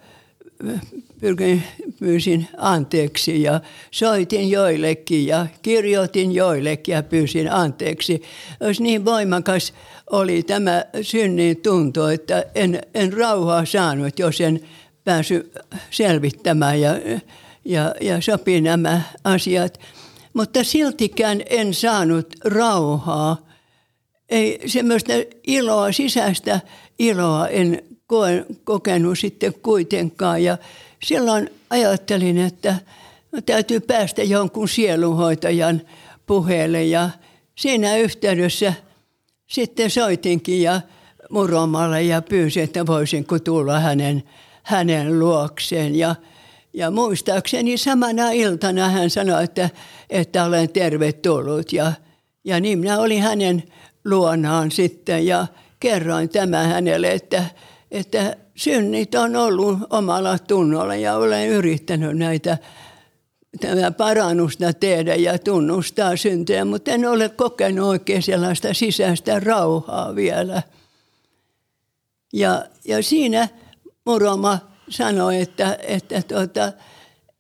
pyrkin, 1.20 1.64
pyysin 2.00 2.48
anteeksi 2.58 3.44
ja 3.44 3.62
soitin 3.92 4.50
joillekin 4.50 5.28
ja 5.28 5.48
kirjoitin 5.62 6.32
joillekin 6.32 6.94
ja 6.94 7.04
pyysin 7.04 7.52
anteeksi. 7.52 8.22
Jos 8.60 8.80
niin 8.80 9.06
voimakas 9.06 9.74
oli 10.10 10.44
tämä 10.44 10.86
synnin 11.02 11.58
tunto, 11.58 12.10
että 12.10 12.46
en, 12.56 12.82
en 12.94 13.14
rauhaa 13.14 13.66
saanut, 13.66 14.20
jos 14.20 14.42
en 14.42 14.60
päässyt 15.04 15.56
selvittämään 15.90 16.82
ja, 16.82 16.92
ja, 17.66 17.96
ja 18.02 18.22
sopi 18.22 18.62
nämä 18.62 19.02
asiat. 19.24 19.80
Mutta 20.34 20.64
siltikään 20.64 21.42
en 21.50 21.74
saanut 21.74 22.36
rauhaa. 22.46 23.50
Ei 24.30 24.60
semmoista 24.66 25.14
iloa, 25.48 25.92
sisäistä 25.92 26.60
iloa 27.00 27.48
en 27.48 27.84
kokenut 28.64 29.20
sitten 29.20 29.54
kuitenkaan. 29.54 30.44
Ja 30.44 30.58
silloin 31.04 31.50
ajattelin, 31.70 32.38
että 32.38 32.76
täytyy 33.46 33.80
päästä 33.80 34.24
jonkun 34.24 34.70
sielunhoitajan 34.70 35.82
puheelle 36.26 36.84
ja 36.84 37.10
siinä 37.56 37.96
yhteydessä 37.96 38.74
sitten 39.48 39.90
soitinkin 39.90 40.62
ja 40.62 40.82
Muromalle 41.30 42.04
ja 42.04 42.22
pyysin, 42.22 42.64
että 42.64 42.86
voisinko 42.86 43.40
tulla 43.40 43.80
hänen, 43.80 44.24
hänen 44.64 45.20
luokseen. 45.20 45.96
Ja, 45.96 46.16
ja 46.74 46.92
muistaakseni 46.92 47.78
samana 47.78 48.32
iltana 48.32 48.90
hän 48.90 49.10
sanoi, 49.10 49.44
että, 49.44 49.70
että 50.10 50.44
olen 50.44 50.70
tervetullut 50.70 51.74
ja, 51.74 51.94
ja 52.44 52.60
niin 52.60 52.80
minä 52.80 53.00
olin 53.00 53.22
hänen 53.22 53.64
luonaan 54.06 54.72
sitten 54.72 55.26
ja 55.26 55.48
kerroin 55.80 56.30
tämä 56.30 56.64
hänelle, 56.64 57.12
että, 57.12 57.44
että 57.92 58.36
synnit 58.60 59.16
on 59.16 59.36
ollut 59.36 59.80
omalla 59.90 60.40
tunnolla 60.40 60.96
ja 60.96 61.16
olen 61.16 61.48
yrittänyt 61.48 62.18
näitä 62.18 62.58
tämä 63.60 63.92
parannusta 63.92 64.74
tehdä 64.74 65.16
ja 65.16 65.40
tunnustaa 65.40 66.18
syntejä, 66.18 66.66
mutta 66.66 66.92
en 66.92 67.10
ole 67.10 67.30
kokenut 67.30 67.88
oikein 67.88 68.24
sellaista 68.24 68.74
sisäistä 68.74 69.40
rauhaa 69.40 70.16
vielä. 70.16 70.64
Ja, 72.34 72.66
ja 72.86 73.04
siinä 73.04 73.48
Muroma 74.06 74.60
sanoi, 74.90 75.42
että, 75.42 75.78
että, 75.82 76.22
tuota, 76.22 76.72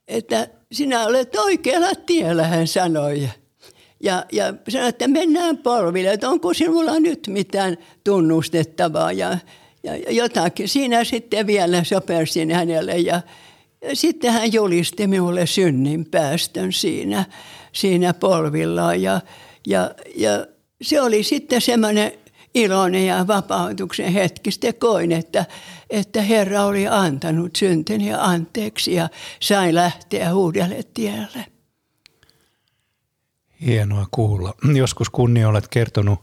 että 0.07 0.47
sinä 0.71 1.05
olet 1.05 1.35
oikealla 1.35 1.95
tiellä, 2.05 2.43
hän 2.43 2.67
sanoi. 2.67 3.29
Ja, 4.03 4.25
ja 4.31 4.53
sanoi, 4.69 4.89
että 4.89 5.07
mennään 5.07 5.57
polville, 5.57 6.13
että 6.13 6.29
onko 6.29 6.53
sinulla 6.53 6.99
nyt 6.99 7.27
mitään 7.27 7.77
tunnustettavaa 8.03 9.11
ja, 9.11 9.37
ja 9.83 10.13
jotakin. 10.13 10.67
Siinä 10.67 11.03
sitten 11.03 11.47
vielä 11.47 11.83
sopersin 11.83 12.51
hänelle 12.51 12.97
ja, 12.97 13.21
sitten 13.93 14.33
hän 14.33 14.53
julisti 14.53 15.07
minulle 15.07 15.45
synnin 15.45 16.05
päästön 16.05 16.73
siinä, 16.73 17.25
siinä 17.73 18.13
polvillaan 18.13 19.01
ja, 19.01 19.21
ja, 19.67 19.91
ja 20.15 20.45
se 20.81 21.01
oli 21.01 21.23
sitten 21.23 21.61
semmoinen 21.61 22.11
iloinen 22.55 23.05
ja 23.05 23.27
vapautuksen 23.27 24.13
hetki. 24.13 24.51
Sitten 24.51 24.73
koin, 24.73 25.11
että, 25.11 25.45
että 25.89 26.21
Herra 26.21 26.65
oli 26.65 26.87
antanut 26.87 27.55
synteni 27.55 28.13
anteeksi 28.13 28.93
ja 28.93 29.09
sain 29.39 29.75
lähteä 29.75 30.35
uudelle 30.35 30.79
tielle. 30.93 31.45
Hienoa 33.65 34.07
kuulla. 34.11 34.53
Joskus 34.75 35.09
kunnia 35.09 35.49
olet 35.49 35.67
kertonut, 35.67 36.19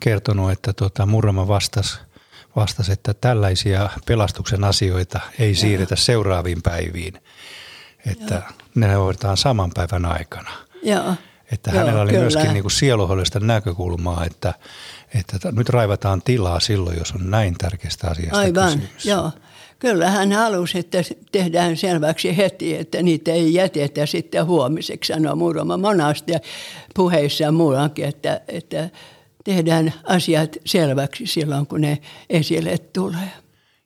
kertonut 0.00 0.50
että 0.50 0.72
tota, 0.72 1.06
Murrama 1.06 1.48
vastasi, 1.48 1.98
vastas, 2.56 2.90
että 2.90 3.14
tällaisia 3.14 3.90
pelastuksen 4.06 4.64
asioita 4.64 5.20
ei 5.38 5.54
siirretä 5.54 5.96
seuraaviin 5.96 6.62
päiviin, 6.62 7.14
että 8.06 8.34
Joo. 8.34 8.42
ne 8.74 8.94
hoidetaan 8.94 9.36
saman 9.36 9.70
päivän 9.74 10.04
aikana. 10.04 10.50
Joo. 10.82 11.14
Että 11.52 11.70
Joo, 11.70 11.78
hänellä 11.78 12.02
oli 12.02 12.10
kyllä. 12.10 12.20
myöskin 12.22 12.52
niin 12.52 12.70
sieluhoidollista 12.70 13.40
näkökulmaa, 13.40 14.24
että, 14.24 14.54
että 15.14 15.52
nyt 15.52 15.68
raivataan 15.68 16.22
tilaa 16.22 16.60
silloin, 16.60 16.98
jos 16.98 17.12
on 17.12 17.30
näin 17.30 17.54
tärkeästä 17.58 18.10
asiasta 18.10 18.38
Aivan, 18.38 18.78
kysymys. 18.78 19.04
joo. 19.04 19.30
Kyllä 19.78 20.10
hän 20.10 20.32
halusi, 20.32 20.78
että 20.78 20.98
tehdään 21.32 21.76
selväksi 21.76 22.36
heti, 22.36 22.76
että 22.76 23.02
niitä 23.02 23.32
ei 23.32 23.54
jätetä 23.54 24.06
sitten 24.06 24.46
huomiseksi, 24.46 25.12
sanoo 25.12 25.36
Muroma 25.36 25.76
monasti 25.76 26.32
ja 26.32 26.40
puheissa 26.94 27.42
ja 27.42 27.52
muuallakin, 27.52 28.04
että, 28.04 28.40
että 28.48 28.90
tehdään 29.44 29.94
asiat 30.04 30.56
selväksi 30.66 31.26
silloin, 31.26 31.66
kun 31.66 31.80
ne 31.80 31.98
esille 32.30 32.78
tulee. 32.78 33.30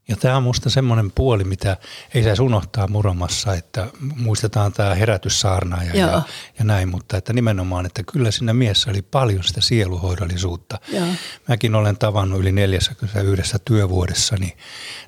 Ja 0.08 0.16
tämä 0.16 0.36
on 0.36 0.42
minusta 0.42 0.70
semmoinen 0.70 1.10
puoli, 1.10 1.44
mitä 1.44 1.76
ei 2.14 2.22
saisi 2.22 2.42
unohtaa 2.42 2.88
muromassa, 2.88 3.54
että 3.54 3.86
muistetaan 4.16 4.72
tämä 4.72 4.94
herätyssaarna 4.94 5.82
ja, 5.82 5.96
ja, 5.96 6.22
ja 6.58 6.64
näin, 6.64 6.88
mutta 6.88 7.16
että 7.16 7.32
nimenomaan, 7.32 7.86
että 7.86 8.02
kyllä 8.12 8.30
siinä 8.30 8.54
miessä 8.54 8.90
oli 8.90 9.02
paljon 9.02 9.44
sitä 9.44 9.60
sieluhoidollisuutta. 9.60 10.78
Joo. 10.92 11.06
Mäkin 11.48 11.74
olen 11.74 11.96
tavannut 11.96 12.40
yli 12.40 12.52
41 12.52 13.56
työvuodessani 13.64 14.56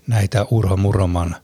näitä 0.07 0.47
Urho 0.51 0.77
Muroman 0.77 1.37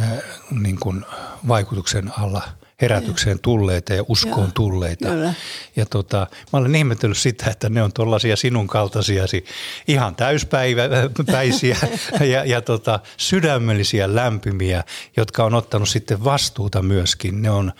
äh, 0.00 0.08
niin 0.50 0.80
kuin 0.80 1.04
vaikutuksen 1.48 2.12
alla– 2.18 2.42
herätykseen 2.82 3.38
tulleita 3.38 3.94
ja 3.94 4.04
uskoon 4.08 4.38
Joo, 4.38 4.50
tulleita. 4.54 5.08
Kyllä. 5.08 5.34
Ja 5.76 5.86
tota, 5.86 6.26
mä 6.52 6.58
olen 6.58 6.74
ihmetellyt 6.74 7.18
sitä, 7.18 7.50
että 7.50 7.68
ne 7.68 7.82
on 7.82 7.92
tuollaisia 7.92 8.36
sinun 8.36 8.66
kaltaisiasi 8.66 9.44
ihan 9.88 10.16
täyspäiväisiä 10.16 11.76
ja, 12.32 12.44
ja 12.44 12.60
tota, 12.60 13.00
sydämellisiä 13.16 14.14
lämpimiä, 14.14 14.84
jotka 15.16 15.44
on 15.44 15.54
ottanut 15.54 15.88
sitten 15.88 16.24
vastuuta 16.24 16.82
myöskin. 16.82 17.42
Ne 17.42 17.50
on, 17.50 17.72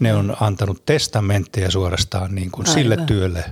ne 0.00 0.14
on 0.14 0.36
antanut 0.40 0.86
testamentteja 0.86 1.70
suorastaan 1.70 2.34
niin 2.34 2.50
kuin 2.50 2.66
sille 2.66 2.96
työlle, 2.96 3.44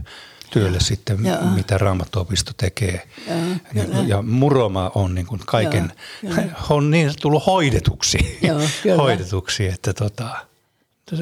työlle 0.51 0.77
ja, 0.77 0.85
sitten, 0.85 1.25
ja. 1.25 1.39
mitä 1.55 1.79
Raamattuopisto 1.79 2.53
tekee. 2.57 3.09
Ja, 3.29 3.35
ja, 3.75 3.85
ja 4.07 4.23
Muroma 4.23 4.91
on 4.95 5.15
niin 5.15 5.27
kuin 5.27 5.41
kaiken, 5.47 5.93
ja, 6.23 6.31
on 6.71 6.91
niin 6.91 7.13
tullut 7.21 7.47
hoidetuksi, 7.47 8.39
Joo, 8.43 8.61
hoidetuksi 9.03 9.67
että 9.67 9.93
tota, 9.93 10.54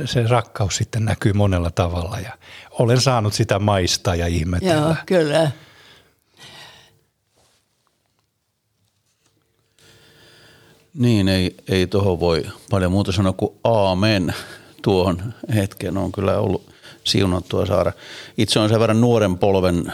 se 0.04 0.26
rakkaus 0.26 0.76
sitten 0.76 1.04
näkyy 1.04 1.32
monella 1.32 1.70
tavalla 1.70 2.20
ja 2.20 2.38
olen 2.70 3.00
saanut 3.00 3.34
sitä 3.34 3.58
maistaa 3.58 4.14
ja 4.14 4.26
ihmetellä. 4.26 4.74
Joo, 4.74 4.94
kyllä. 5.06 5.50
Niin, 10.94 11.28
ei, 11.28 11.56
ei 11.68 11.86
tuohon 11.86 12.20
voi 12.20 12.44
paljon 12.70 12.92
muuta 12.92 13.12
sanoa 13.12 13.32
kuin 13.32 13.52
aamen 13.64 14.34
tuohon 14.82 15.34
hetkeen. 15.54 15.96
On 15.96 16.12
kyllä 16.12 16.38
ollut 16.38 16.72
siunattua 17.04 17.66
saada. 17.66 17.92
Itse 18.38 18.58
on 18.58 18.68
sen 18.68 18.80
verran 18.80 19.00
nuoren 19.00 19.38
polven 19.38 19.92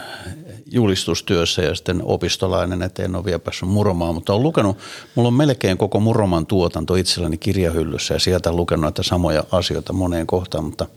julistustyössä 0.71 1.61
ja 1.61 1.75
sitten 1.75 2.01
opistolainen, 2.03 2.81
että 2.81 3.03
en 3.03 3.15
ole 3.15 3.25
vielä 3.25 3.39
päässyt 3.39 3.69
muromaan, 3.69 4.15
mutta 4.15 4.33
olen 4.33 4.43
lukenut, 4.43 4.77
mulla 5.15 5.27
on 5.27 5.33
melkein 5.33 5.77
koko 5.77 5.99
muroman 5.99 6.45
tuotanto 6.45 6.95
itselläni 6.95 7.37
kirjahyllyssä 7.37 8.13
ja 8.13 8.19
sieltä 8.19 8.51
lukenut 8.51 8.81
näitä 8.83 9.03
samoja 9.03 9.43
asioita 9.51 9.93
moneen 9.93 10.27
kohtaan, 10.27 10.63
mutta 10.63 10.87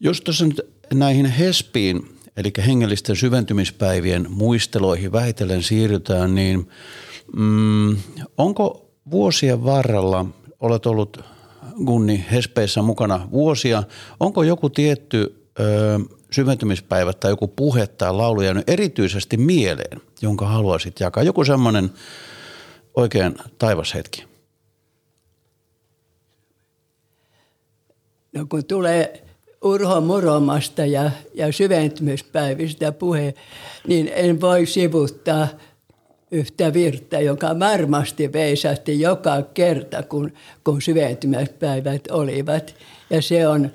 jos 0.00 0.20
tuossa 0.20 0.46
nyt 0.46 0.60
näihin 0.94 1.26
HESPiin, 1.26 2.18
eli 2.36 2.52
hengellisten 2.66 3.16
syventymispäivien 3.16 4.26
muisteloihin 4.30 5.12
vähitellen 5.12 5.62
siirrytään, 5.62 6.34
niin 6.34 6.68
mm, 7.36 7.96
onko 8.38 8.90
vuosien 9.10 9.64
varrella, 9.64 10.26
olet 10.60 10.86
ollut 10.86 11.20
Gunni 11.84 12.24
Hespeissä 12.32 12.82
mukana 12.82 13.28
vuosia, 13.30 13.82
onko 14.20 14.42
joku 14.42 14.70
tietty 14.70 15.46
ö, 15.60 15.98
syventymispäivät 16.30 17.20
tai 17.20 17.30
joku 17.30 17.48
puhe 17.48 17.86
tai 17.86 18.12
laulu 18.12 18.42
jäänyt 18.42 18.70
erityisesti 18.70 19.36
mieleen, 19.36 20.00
jonka 20.22 20.46
haluaisit 20.46 21.00
jakaa? 21.00 21.22
Joku 21.22 21.44
semmoinen 21.44 21.90
oikein 22.94 23.34
taivashetki. 23.58 24.24
No 28.32 28.46
kun 28.48 28.64
tulee 28.64 29.24
Urho 29.64 30.00
Muromasta 30.00 30.86
ja, 30.86 31.10
ja 31.34 31.52
syventymispäivistä 31.52 32.92
puhe, 32.92 33.34
niin 33.86 34.10
en 34.14 34.40
voi 34.40 34.66
sivuttaa 34.66 35.48
yhtä 36.30 36.72
virttä, 36.72 37.20
joka 37.20 37.58
varmasti 37.58 38.32
veisahti 38.32 39.00
joka 39.00 39.42
kerta, 39.42 40.02
kun, 40.02 40.32
kun 40.64 40.82
syventymispäivät 40.82 42.10
olivat. 42.10 42.74
Ja 43.10 43.22
se 43.22 43.48
on 43.48 43.70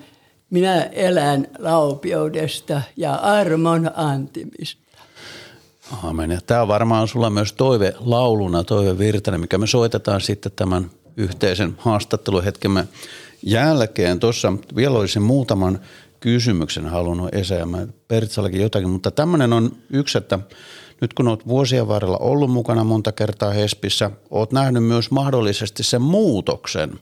minä 0.55 0.83
elän 0.83 1.47
laupioudesta 1.59 2.81
ja 2.97 3.15
armon 3.15 3.91
antimista. 3.95 4.81
Aamen. 6.03 6.31
Ja 6.31 6.39
tämä 6.47 6.61
on 6.61 6.67
varmaan 6.67 7.07
sulla 7.07 7.29
myös 7.29 7.53
toive 7.53 7.93
lauluna, 7.99 8.63
toive 8.63 8.97
virtana, 8.97 9.37
mikä 9.37 9.57
me 9.57 9.67
soitetaan 9.67 10.21
sitten 10.21 10.51
tämän 10.55 10.91
yhteisen 11.17 11.75
haastatteluhetkemme 11.77 12.87
jälkeen. 13.43 14.19
Tuossa 14.19 14.53
vielä 14.75 14.97
olisin 14.97 15.21
muutaman 15.21 15.79
kysymyksen 16.19 16.85
halunnut 16.85 17.35
esittää. 17.35 17.87
Pertsallakin 18.07 18.61
jotakin, 18.61 18.89
mutta 18.89 19.11
tämmöinen 19.11 19.53
on 19.53 19.71
yksi, 19.89 20.17
että 20.17 20.39
nyt 21.01 21.13
kun 21.13 21.27
olet 21.27 21.47
vuosien 21.47 21.87
varrella 21.87 22.17
ollut 22.17 22.51
mukana 22.51 22.83
monta 22.83 23.11
kertaa 23.11 23.51
Hespissä, 23.51 24.11
olet 24.29 24.51
nähnyt 24.51 24.83
myös 24.83 25.11
mahdollisesti 25.11 25.83
sen 25.83 26.01
muutoksen, 26.01 26.99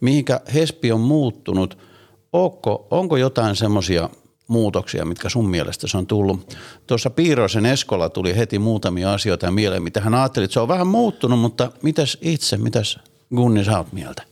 mihinkä 0.00 0.40
Hespi 0.54 0.92
on 0.92 1.00
muuttunut– 1.00 1.78
Onko, 2.32 2.86
onko 2.90 3.16
jotain 3.16 3.56
semmoisia 3.56 4.08
muutoksia, 4.48 5.04
mitkä 5.04 5.28
sun 5.28 5.50
mielestä 5.50 5.88
se 5.88 5.98
on 5.98 6.06
tullut? 6.06 6.56
Tuossa 6.86 7.10
Piirosen 7.10 7.66
Eskola 7.66 8.08
tuli 8.08 8.36
heti 8.36 8.58
muutamia 8.58 9.12
asioita 9.12 9.50
mieleen, 9.50 9.82
mitä 9.82 10.00
hän 10.00 10.14
ajatteli, 10.14 10.44
että 10.44 10.52
se 10.52 10.60
on 10.60 10.68
vähän 10.68 10.86
muuttunut, 10.86 11.40
mutta 11.40 11.72
mitäs 11.82 12.18
itse, 12.20 12.56
mitäs 12.56 12.98
Gunni 13.36 13.64
sä 13.64 13.78
oot 13.78 13.92
mieltä? 13.92 14.22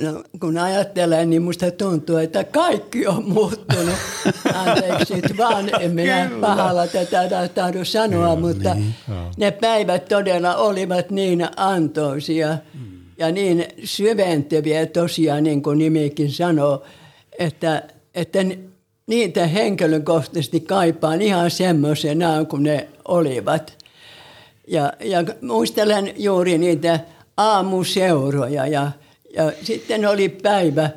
No, 0.00 0.22
kun 0.40 0.58
ajattelen, 0.58 1.30
niin 1.30 1.42
musta 1.42 1.70
tuntuu, 1.70 2.16
että 2.16 2.44
kaikki 2.44 3.06
on 3.06 3.28
muuttunut. 3.28 3.94
Anteeksi 4.66 5.14
nyt 5.14 5.36
vaan, 5.36 5.82
en 5.82 5.90
minä 5.90 6.30
pahalla 6.40 6.86
tätä 6.86 7.48
tahdo 7.54 7.84
sanoa, 7.84 8.36
Kyllä, 8.36 8.48
mutta 8.48 8.74
niin. 8.74 8.94
ne 9.36 9.50
päivät 9.50 10.08
todella 10.08 10.56
olivat 10.56 11.10
niin 11.10 11.48
antoisia 11.56 12.58
ja 13.18 13.32
niin 13.32 13.66
syventäviä 13.84 14.86
tosiaan, 14.86 15.42
niin 15.42 15.62
kuin 15.62 15.78
nimikin 15.78 16.32
sanoo, 16.32 16.84
että, 17.38 17.82
että 18.14 18.38
niitä 19.06 19.46
henkilökohtaisesti 19.46 20.60
kaipaan 20.60 21.22
ihan 21.22 21.50
semmoisena 21.50 22.44
kuin 22.44 22.62
ne 22.62 22.88
olivat. 23.08 23.78
Ja, 24.68 24.92
ja 25.00 25.24
muistelen 25.42 26.12
juuri 26.16 26.58
niitä 26.58 27.00
aamuseuroja 27.36 28.66
ja, 28.66 28.90
ja 29.36 29.52
sitten 29.62 30.06
oli 30.06 30.28
päivä 30.28 30.90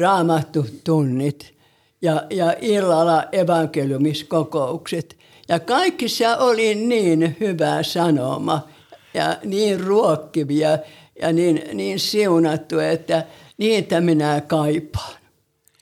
raamattu 0.00 0.66
tunnit 0.84 1.54
ja, 2.02 2.22
ja 2.30 2.54
illalla 2.60 3.24
evankeliumiskokoukset. 3.32 5.16
Ja 5.48 5.60
kaikissa 5.60 6.36
oli 6.36 6.74
niin 6.74 7.36
hyvä 7.40 7.82
sanoma 7.82 8.68
ja 9.14 9.36
niin 9.44 9.80
ruokkivia 9.80 10.78
ja 11.22 11.32
niin, 11.32 11.62
niin 11.72 11.98
siunattu, 11.98 12.78
että 12.78 13.24
niitä 13.58 14.00
minä 14.00 14.42
kaipaan. 14.46 15.17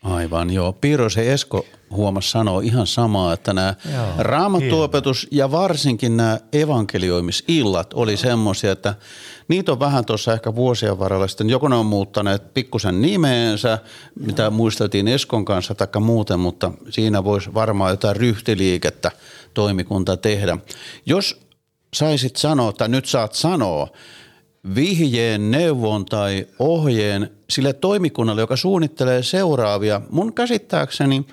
Aivan, 0.07 0.51
joo. 0.51 0.73
Piirosen 0.73 1.27
Esko 1.27 1.67
huomasi 1.91 2.31
sanoa 2.31 2.61
ihan 2.61 2.87
samaa, 2.87 3.33
että 3.33 3.53
nämä 3.53 3.75
raamattuopetus 4.19 5.29
ja 5.31 5.51
varsinkin 5.51 6.17
nämä 6.17 6.39
evankelioimisillat 6.53 7.95
oli 7.95 8.17
semmoisia, 8.17 8.73
että 8.73 8.95
niitä 9.49 9.73
on 9.73 9.81
vähän 9.81 10.05
tuossa 10.05 10.33
ehkä 10.33 10.55
vuosien 10.55 10.99
varrella 10.99 11.29
sitten. 11.29 11.51
Joko 11.51 11.69
ne 11.69 11.75
on 11.77 11.87
muuttaneet 11.87 12.55
pikkusen 12.55 13.03
nimeensä, 13.03 13.79
mitä 14.21 14.51
muisteltiin 14.51 15.09
Eskon 15.09 15.45
kanssa 15.45 15.75
tai 15.75 15.89
muuten, 16.01 16.41
mutta 16.41 16.73
siinä 16.91 17.25
voisi 17.25 17.55
varmaan 17.55 17.91
jotain 17.91 18.17
ryhtiliikettä 18.17 19.11
toimikunta 19.55 20.17
tehdä. 20.17 20.59
Jos 21.07 21.41
saisit 21.95 22.37
sanoa, 22.37 22.73
tai 22.73 22.89
nyt 22.89 23.07
saat 23.07 23.33
sanoa, 23.33 23.89
vihjeen, 24.75 25.51
neuvon 25.51 26.05
tai 26.05 26.47
ohjeen 26.59 27.31
sille 27.51 27.73
toimikunnalle, 27.73 28.41
joka 28.41 28.57
suunnittelee 28.57 29.23
seuraavia. 29.23 30.01
Mun 30.11 30.33
käsittääkseni, 30.33 31.27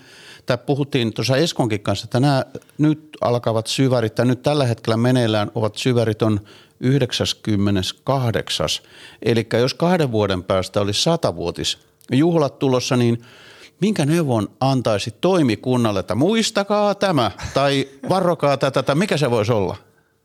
tai 0.46 0.58
puhuttiin 0.58 1.14
tuossa 1.14 1.38
Eskonkin 1.38 1.82
kanssa, 1.82 2.06
että 2.06 2.20
nämä 2.20 2.46
nyt 2.78 3.10
alkavat 3.22 3.68
syvärit, 3.68 4.16
tai 4.16 4.26
nyt 4.26 4.42
tällä 4.42 4.66
hetkellä 4.66 4.98
meneillään 4.98 5.52
ovat 5.56 5.76
syvärit 5.76 6.22
on 6.22 6.40
98. 6.80 8.68
Eli 9.22 9.48
jos 9.54 9.74
kahden 9.74 10.12
vuoden 10.12 10.44
päästä 10.44 10.82
olisi 10.82 11.04
satavuotis 11.04 11.78
juhlat 12.12 12.60
tulossa, 12.60 12.98
niin 12.98 13.22
minkä 13.82 14.06
neuvon 14.06 14.50
antaisi 14.60 15.12
toimikunnalle, 15.22 16.00
että 16.00 16.16
muistakaa 16.16 16.96
tämä 16.96 17.32
tai 17.54 17.88
varokaa 18.10 18.58
tätä, 18.58 18.84
tai 18.84 18.96
mikä 18.96 19.18
se 19.18 19.32
voisi 19.32 19.52
olla? 19.52 19.78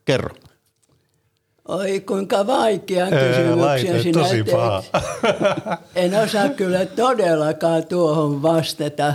Kerro. 0.04 0.34
Oi 1.68 2.00
kuinka 2.00 2.46
vaikea 2.46 3.06
kysymyksiä 3.06 4.02
sinä 4.02 4.22
tosi 4.22 4.44
paha. 4.44 4.82
En 5.94 6.14
osaa 6.14 6.48
kyllä 6.48 6.86
todellakaan 6.86 7.86
tuohon 7.86 8.42
vastata. 8.42 9.14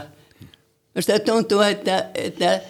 Minusta 0.96 1.20
tuntuu, 1.20 1.62
että, 1.62 2.06
että 2.16 2.62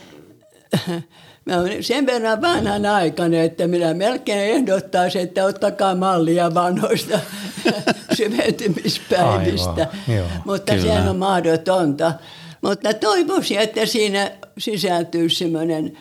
mä 1.45 1.59
olen 1.59 1.83
sen 1.83 2.05
verran 2.05 2.41
vanhan 2.41 2.85
aikana, 2.85 3.37
että 3.37 3.67
minä 3.67 3.93
melkein 3.93 4.39
ehdottaisin, 4.39 5.21
että 5.21 5.45
ottakaa 5.45 5.95
mallia 5.95 6.53
vanhoista 6.53 7.19
syventymispäivistä. 8.17 9.87
Aivan, 10.09 10.29
Mutta 10.45 10.71
kyllä. 10.71 10.87
sehän 10.87 11.09
on 11.09 11.17
mahdotonta. 11.17 12.13
Mutta 12.61 12.93
toivoisin, 12.93 13.59
että 13.59 13.85
siinä 13.85 14.31
sisältyy 14.57 15.29
semmoinen 15.29 15.97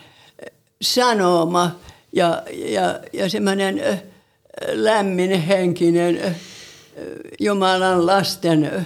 sanoma– 0.81 1.71
ja, 2.13 2.43
ja, 2.51 2.99
ja 3.13 3.29
semmoinen 3.29 3.81
lämmin 4.71 5.41
henkinen 5.41 6.35
Jumalan 7.39 8.05
lasten 8.05 8.85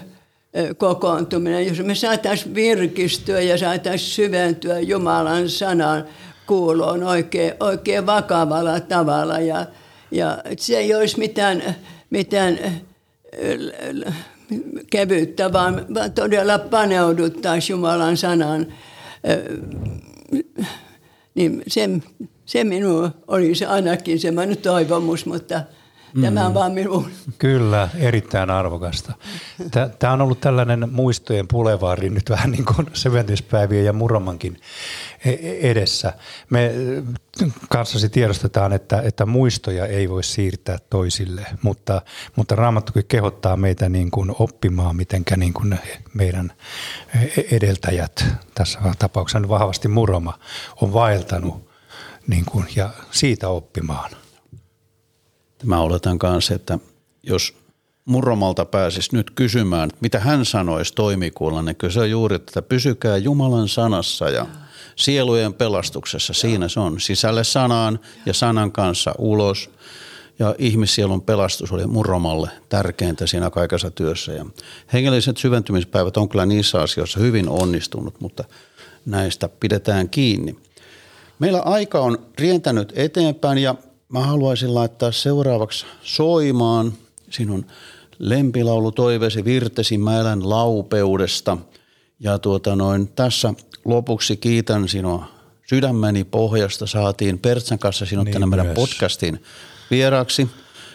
kokoontuminen, 0.77 1.67
jos 1.67 1.79
me 1.79 1.95
saataisiin 1.95 2.55
virkistyä 2.55 3.41
ja 3.41 3.57
saataisiin 3.57 4.11
syventyä 4.11 4.79
Jumalan 4.79 5.49
sanan 5.49 6.05
kuuloon 6.47 7.03
oikein, 7.03 7.53
oikein 7.59 8.05
vakavalla 8.05 8.79
tavalla. 8.79 9.39
Ja, 9.39 9.65
ja 10.11 10.37
se 10.57 10.77
ei 10.77 10.95
olisi 10.95 11.19
mitään, 11.19 11.75
mitään 12.09 12.59
kevyttä, 14.91 15.53
vaan, 15.53 15.85
vaan 15.93 16.11
todella 16.11 16.59
paneuduttaisiin 16.59 17.75
Jumalan 17.75 18.17
sanan. 18.17 18.67
Niin 21.35 21.63
sen, 21.67 22.03
se 22.47 22.63
minun 22.63 23.11
oli 23.27 23.55
se 23.55 23.65
ainakin 23.65 24.19
semmoinen 24.19 24.57
toivomus, 24.57 25.25
mutta 25.25 25.61
mm. 26.13 26.21
tämä 26.21 26.45
on 26.45 26.51
mm. 26.51 26.53
vaan 26.53 26.71
minun. 26.71 27.11
Kyllä, 27.37 27.89
erittäin 27.97 28.49
arvokasta. 28.49 29.13
Tämä 29.99 30.13
on 30.13 30.21
ollut 30.21 30.41
tällainen 30.41 30.87
muistojen 30.91 31.47
pulevaari 31.47 32.09
nyt 32.09 32.29
vähän 32.29 32.51
niin 32.51 32.65
kuin 32.65 32.87
seventispäivien 32.93 33.85
ja 33.85 33.93
Muromankin 33.93 34.61
e-, 35.25 35.29
e-, 35.29 35.71
edessä. 35.71 36.13
Me 36.49 36.71
kanssasi 37.69 38.09
tiedostetaan, 38.09 38.73
että, 38.73 39.01
että 39.01 39.25
muistoja 39.25 39.85
ei 39.85 40.09
voi 40.09 40.23
siirtää 40.23 40.77
toisille, 40.89 41.45
mutta, 41.61 42.01
mutta 42.35 42.55
Raamattu 42.55 42.91
kehottaa 43.07 43.57
meitä 43.57 43.89
niin 43.89 44.11
kuin 44.11 44.35
oppimaan, 44.39 44.95
miten 44.95 45.23
niin 45.37 45.53
kuin 45.53 45.79
meidän 46.13 46.53
e-, 47.15 47.55
edeltäjät, 47.55 48.25
tässä 48.55 48.79
tapauksessa 48.99 49.49
vahvasti 49.49 49.87
Muroma, 49.87 50.39
on 50.81 50.93
vaeltanut 50.93 51.66
niin 52.27 52.45
kuin, 52.45 52.65
ja 52.75 52.89
siitä 53.11 53.49
oppimaan. 53.49 54.11
Mä 55.63 55.79
oletan 55.79 56.19
kanssa, 56.19 56.53
että 56.53 56.79
jos 57.23 57.55
Murromalta 58.05 58.65
pääsisi 58.65 59.09
nyt 59.15 59.31
kysymään, 59.31 59.89
mitä 59.99 60.19
hän 60.19 60.45
sanoisi 60.45 60.93
toimikuulla, 60.93 61.61
niin 61.61 61.75
kyllä 61.75 61.93
se 61.93 61.99
on 61.99 62.09
juuri, 62.09 62.35
että 62.35 62.61
pysykää 62.61 63.17
Jumalan 63.17 63.67
sanassa 63.67 64.29
ja 64.29 64.45
sielujen 64.95 65.53
pelastuksessa. 65.53 66.33
Siinä 66.33 66.67
se 66.67 66.79
on 66.79 66.99
sisälle 66.99 67.43
sanaan 67.43 67.99
ja 68.25 68.33
sanan 68.33 68.71
kanssa 68.71 69.15
ulos. 69.17 69.69
Ja 70.39 70.55
ihmissielun 70.57 71.21
pelastus 71.21 71.71
oli 71.71 71.87
Murromalle 71.87 72.49
tärkeintä 72.69 73.27
siinä 73.27 73.49
kaikessa 73.49 73.91
työssä. 73.91 74.31
Ja 74.31 74.45
hengelliset 74.93 75.37
syventymispäivät 75.37 76.17
on 76.17 76.29
kyllä 76.29 76.45
niissä 76.45 76.81
asioissa 76.81 77.19
hyvin 77.19 77.49
onnistunut, 77.49 78.21
mutta 78.21 78.43
näistä 79.05 79.49
pidetään 79.49 80.09
kiinni. 80.09 80.66
Meillä 81.39 81.59
aika 81.59 81.99
on 81.99 82.17
rientänyt 82.39 82.93
eteenpäin 82.95 83.57
ja 83.57 83.75
mä 84.09 84.19
haluaisin 84.19 84.75
laittaa 84.75 85.11
seuraavaksi 85.11 85.85
soimaan 86.01 86.93
sinun 87.29 87.65
lempilaulu 88.19 88.91
toiveesi 88.91 89.45
virtesi 89.45 89.97
mä 89.97 90.37
laupeudesta. 90.43 91.57
Ja 92.19 92.39
tuota 92.39 92.75
noin, 92.75 93.07
tässä 93.07 93.53
lopuksi 93.85 94.37
kiitän 94.37 94.87
sinua 94.87 95.25
sydämeni 95.69 96.23
pohjasta. 96.23 96.87
Saatiin 96.87 97.39
Pertsan 97.39 97.79
kanssa 97.79 98.05
sinut 98.05 98.25
niin 98.25 98.33
tänne 98.33 98.47
meidän 98.47 98.75
podcastin 98.75 99.43
vieraaksi. 99.91 100.47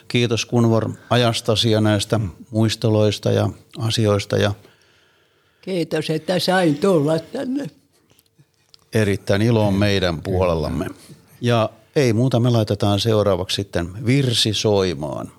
Kiitos 0.09 0.47
Kunvor 0.47 0.90
ajastasi 1.11 1.70
ja 1.70 1.80
näistä 1.80 2.20
muisteloista 2.51 3.30
ja 3.30 3.49
asioista. 3.78 4.36
Ja 4.36 4.55
Kiitos, 5.61 6.11
että 6.11 6.38
sain 6.38 6.78
tulla 6.78 7.18
tänne 7.18 7.70
erittäin 8.95 9.43
ilo 9.43 9.66
on 9.66 9.74
meidän 9.74 10.22
puolellamme. 10.22 10.86
Ja 11.40 11.70
ei 11.97 12.12
muuta, 12.12 12.40
me 12.40 12.51
laitetaan 12.51 13.01
seuraavaksi 13.01 13.55
sitten 13.55 14.07
virsi 14.07 14.55
soimaan. 14.55 15.32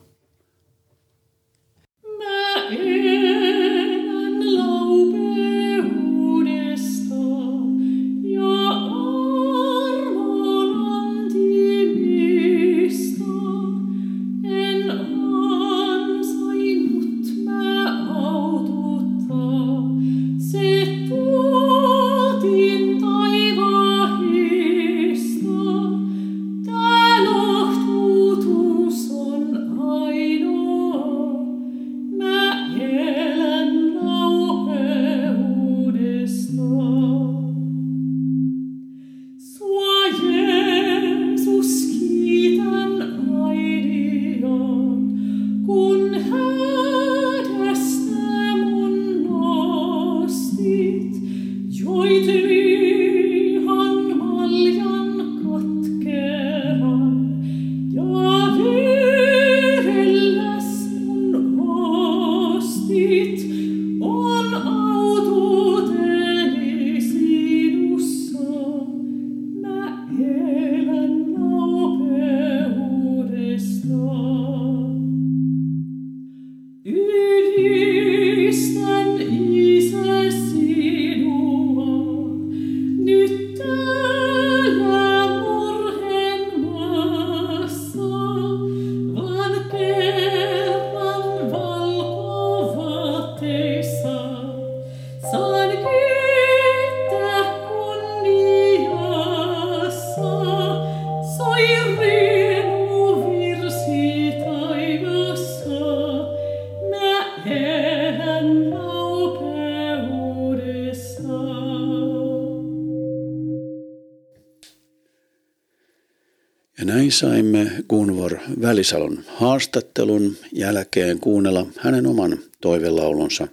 Ja 116.83 116.87
näin 116.87 117.11
saimme 117.11 117.71
Gunvor 117.89 118.37
Välisalon 118.61 119.23
haastattelun 119.27 120.37
jälkeen 120.51 121.19
kuunnella 121.19 121.65
hänen 121.79 122.07
oman 122.07 122.39
toivelaulunsa 122.61 123.47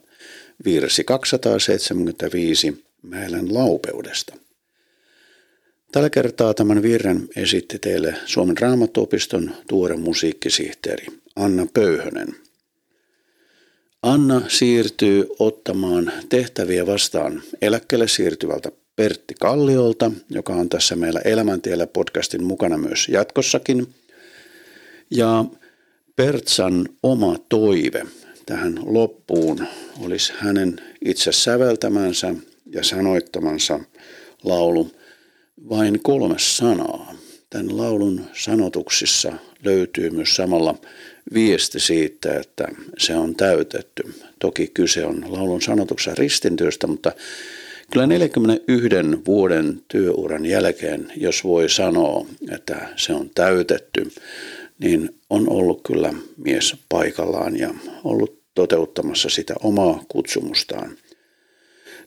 virsi 0.64 1.04
275 1.04 2.84
Mäelän 3.02 3.54
laupeudesta. 3.54 4.34
Tällä 5.92 6.10
kertaa 6.10 6.54
tämän 6.54 6.82
virren 6.82 7.28
esitti 7.36 7.78
teille 7.78 8.14
Suomen 8.24 8.58
raamattuopiston 8.58 9.50
tuore 9.68 9.96
musiikkisihteeri 9.96 11.06
Anna 11.36 11.66
Pöyhönen. 11.74 12.36
Anna 14.02 14.42
siirtyy 14.48 15.26
ottamaan 15.38 16.12
tehtäviä 16.28 16.86
vastaan 16.86 17.42
eläkkeelle 17.62 18.08
siirtyvältä 18.08 18.72
Pertti 19.00 19.34
Kalliolta, 19.40 20.10
joka 20.30 20.52
on 20.52 20.68
tässä 20.68 20.96
meillä 20.96 21.20
Elämäntiellä 21.24 21.86
podcastin 21.86 22.44
mukana 22.44 22.78
myös 22.78 23.08
jatkossakin. 23.08 23.94
Ja 25.10 25.44
Pertsan 26.16 26.88
oma 27.02 27.36
toive 27.48 28.06
tähän 28.46 28.80
loppuun 28.82 29.66
olisi 30.00 30.32
hänen 30.36 30.80
itse 31.04 31.32
säveltämänsä 31.32 32.34
ja 32.66 32.84
sanoittamansa 32.84 33.80
laulu 34.44 34.90
vain 35.68 36.00
kolme 36.02 36.38
sanaa. 36.38 37.14
Tämän 37.50 37.76
laulun 37.76 38.26
sanotuksissa 38.32 39.32
löytyy 39.64 40.10
myös 40.10 40.36
samalla 40.36 40.74
viesti 41.34 41.80
siitä, 41.80 42.34
että 42.34 42.68
se 42.98 43.16
on 43.16 43.34
täytetty. 43.34 44.14
Toki 44.38 44.70
kyse 44.74 45.06
on 45.06 45.24
laulun 45.28 45.62
sanotuksessa 45.62 46.14
ristintyöstä, 46.14 46.86
mutta 46.86 47.12
Kyllä 47.92 48.06
41 48.06 49.24
vuoden 49.26 49.82
työuran 49.88 50.46
jälkeen, 50.46 51.12
jos 51.16 51.44
voi 51.44 51.68
sanoa, 51.68 52.26
että 52.50 52.88
se 52.96 53.12
on 53.12 53.30
täytetty, 53.34 54.10
niin 54.78 55.14
on 55.30 55.50
ollut 55.50 55.80
kyllä 55.86 56.14
mies 56.36 56.76
paikallaan 56.88 57.58
ja 57.58 57.74
ollut 58.04 58.40
toteuttamassa 58.54 59.28
sitä 59.28 59.54
omaa 59.62 60.04
kutsumustaan. 60.08 60.96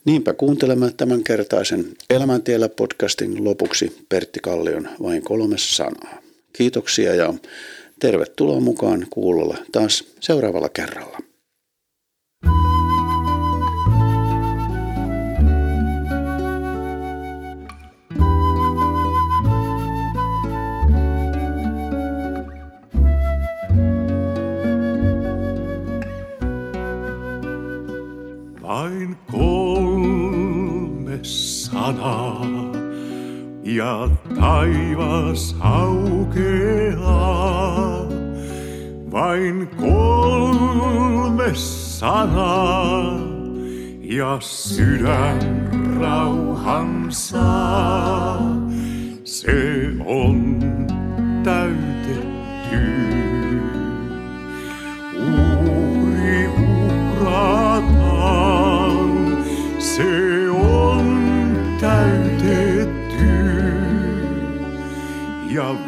Niinpä 0.05 0.33
kuuntelemme 0.33 0.91
tämän 0.97 1.23
kertaisen 1.23 1.85
Elämäntiellä 2.09 2.69
podcastin 2.69 3.43
lopuksi 3.43 4.05
Pertti 4.09 4.39
Kallion 4.39 4.89
vain 5.03 5.23
kolme 5.23 5.57
sanaa. 5.57 6.21
Kiitoksia 6.53 7.15
ja 7.15 7.33
tervetuloa 7.99 8.59
mukaan 8.59 9.07
kuulolle 9.09 9.57
taas 9.71 10.03
seuraavalla 10.19 10.69
kerralla. 10.69 11.32
Sanaa 31.83 32.47
ja 33.63 34.09
taivas 34.39 35.55
aukeaa. 35.59 37.07
Vain 39.11 39.67
kolme 39.67 41.51
sanaa 41.55 43.19
ja 44.01 44.37
sydän 44.39 45.69
rauhan 45.99 47.05
saa. 47.09 48.39
Se 49.23 49.83
on 50.05 50.59
täytetty. 51.43 52.83
Uuri 55.19 56.47
urataan, 57.21 58.23
se 59.79 60.32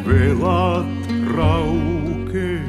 velat 0.06 0.86
raukeaa. 1.34 2.66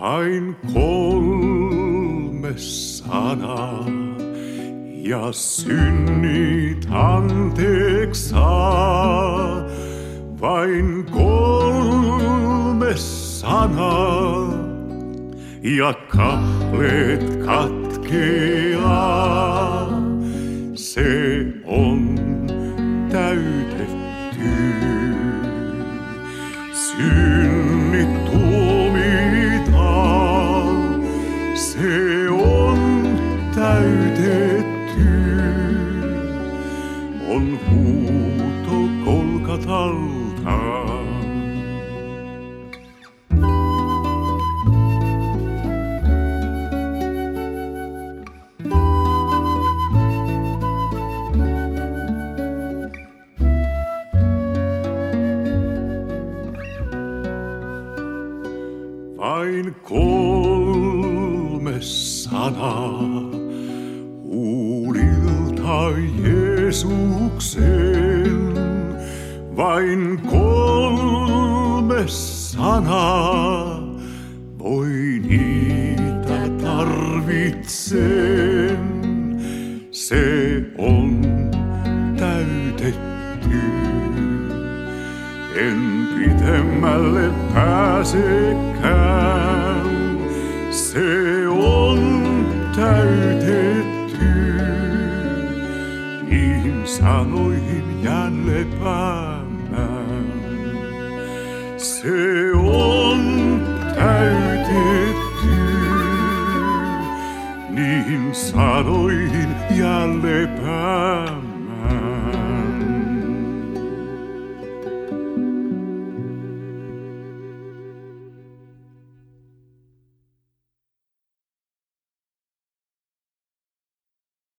Vain 0.00 0.56
kolme 0.74 2.52
sanaa 2.56 3.86
ja 5.08 5.32
synnit 5.32 6.86
anteeksi. 6.90 7.97
Vain 10.68 11.04
kolme 11.04 12.92
sanaa 12.96 14.52
ja 15.62 15.94
kahleet 16.08 17.36
katkeaa. 17.46 19.08
Se 20.74 21.37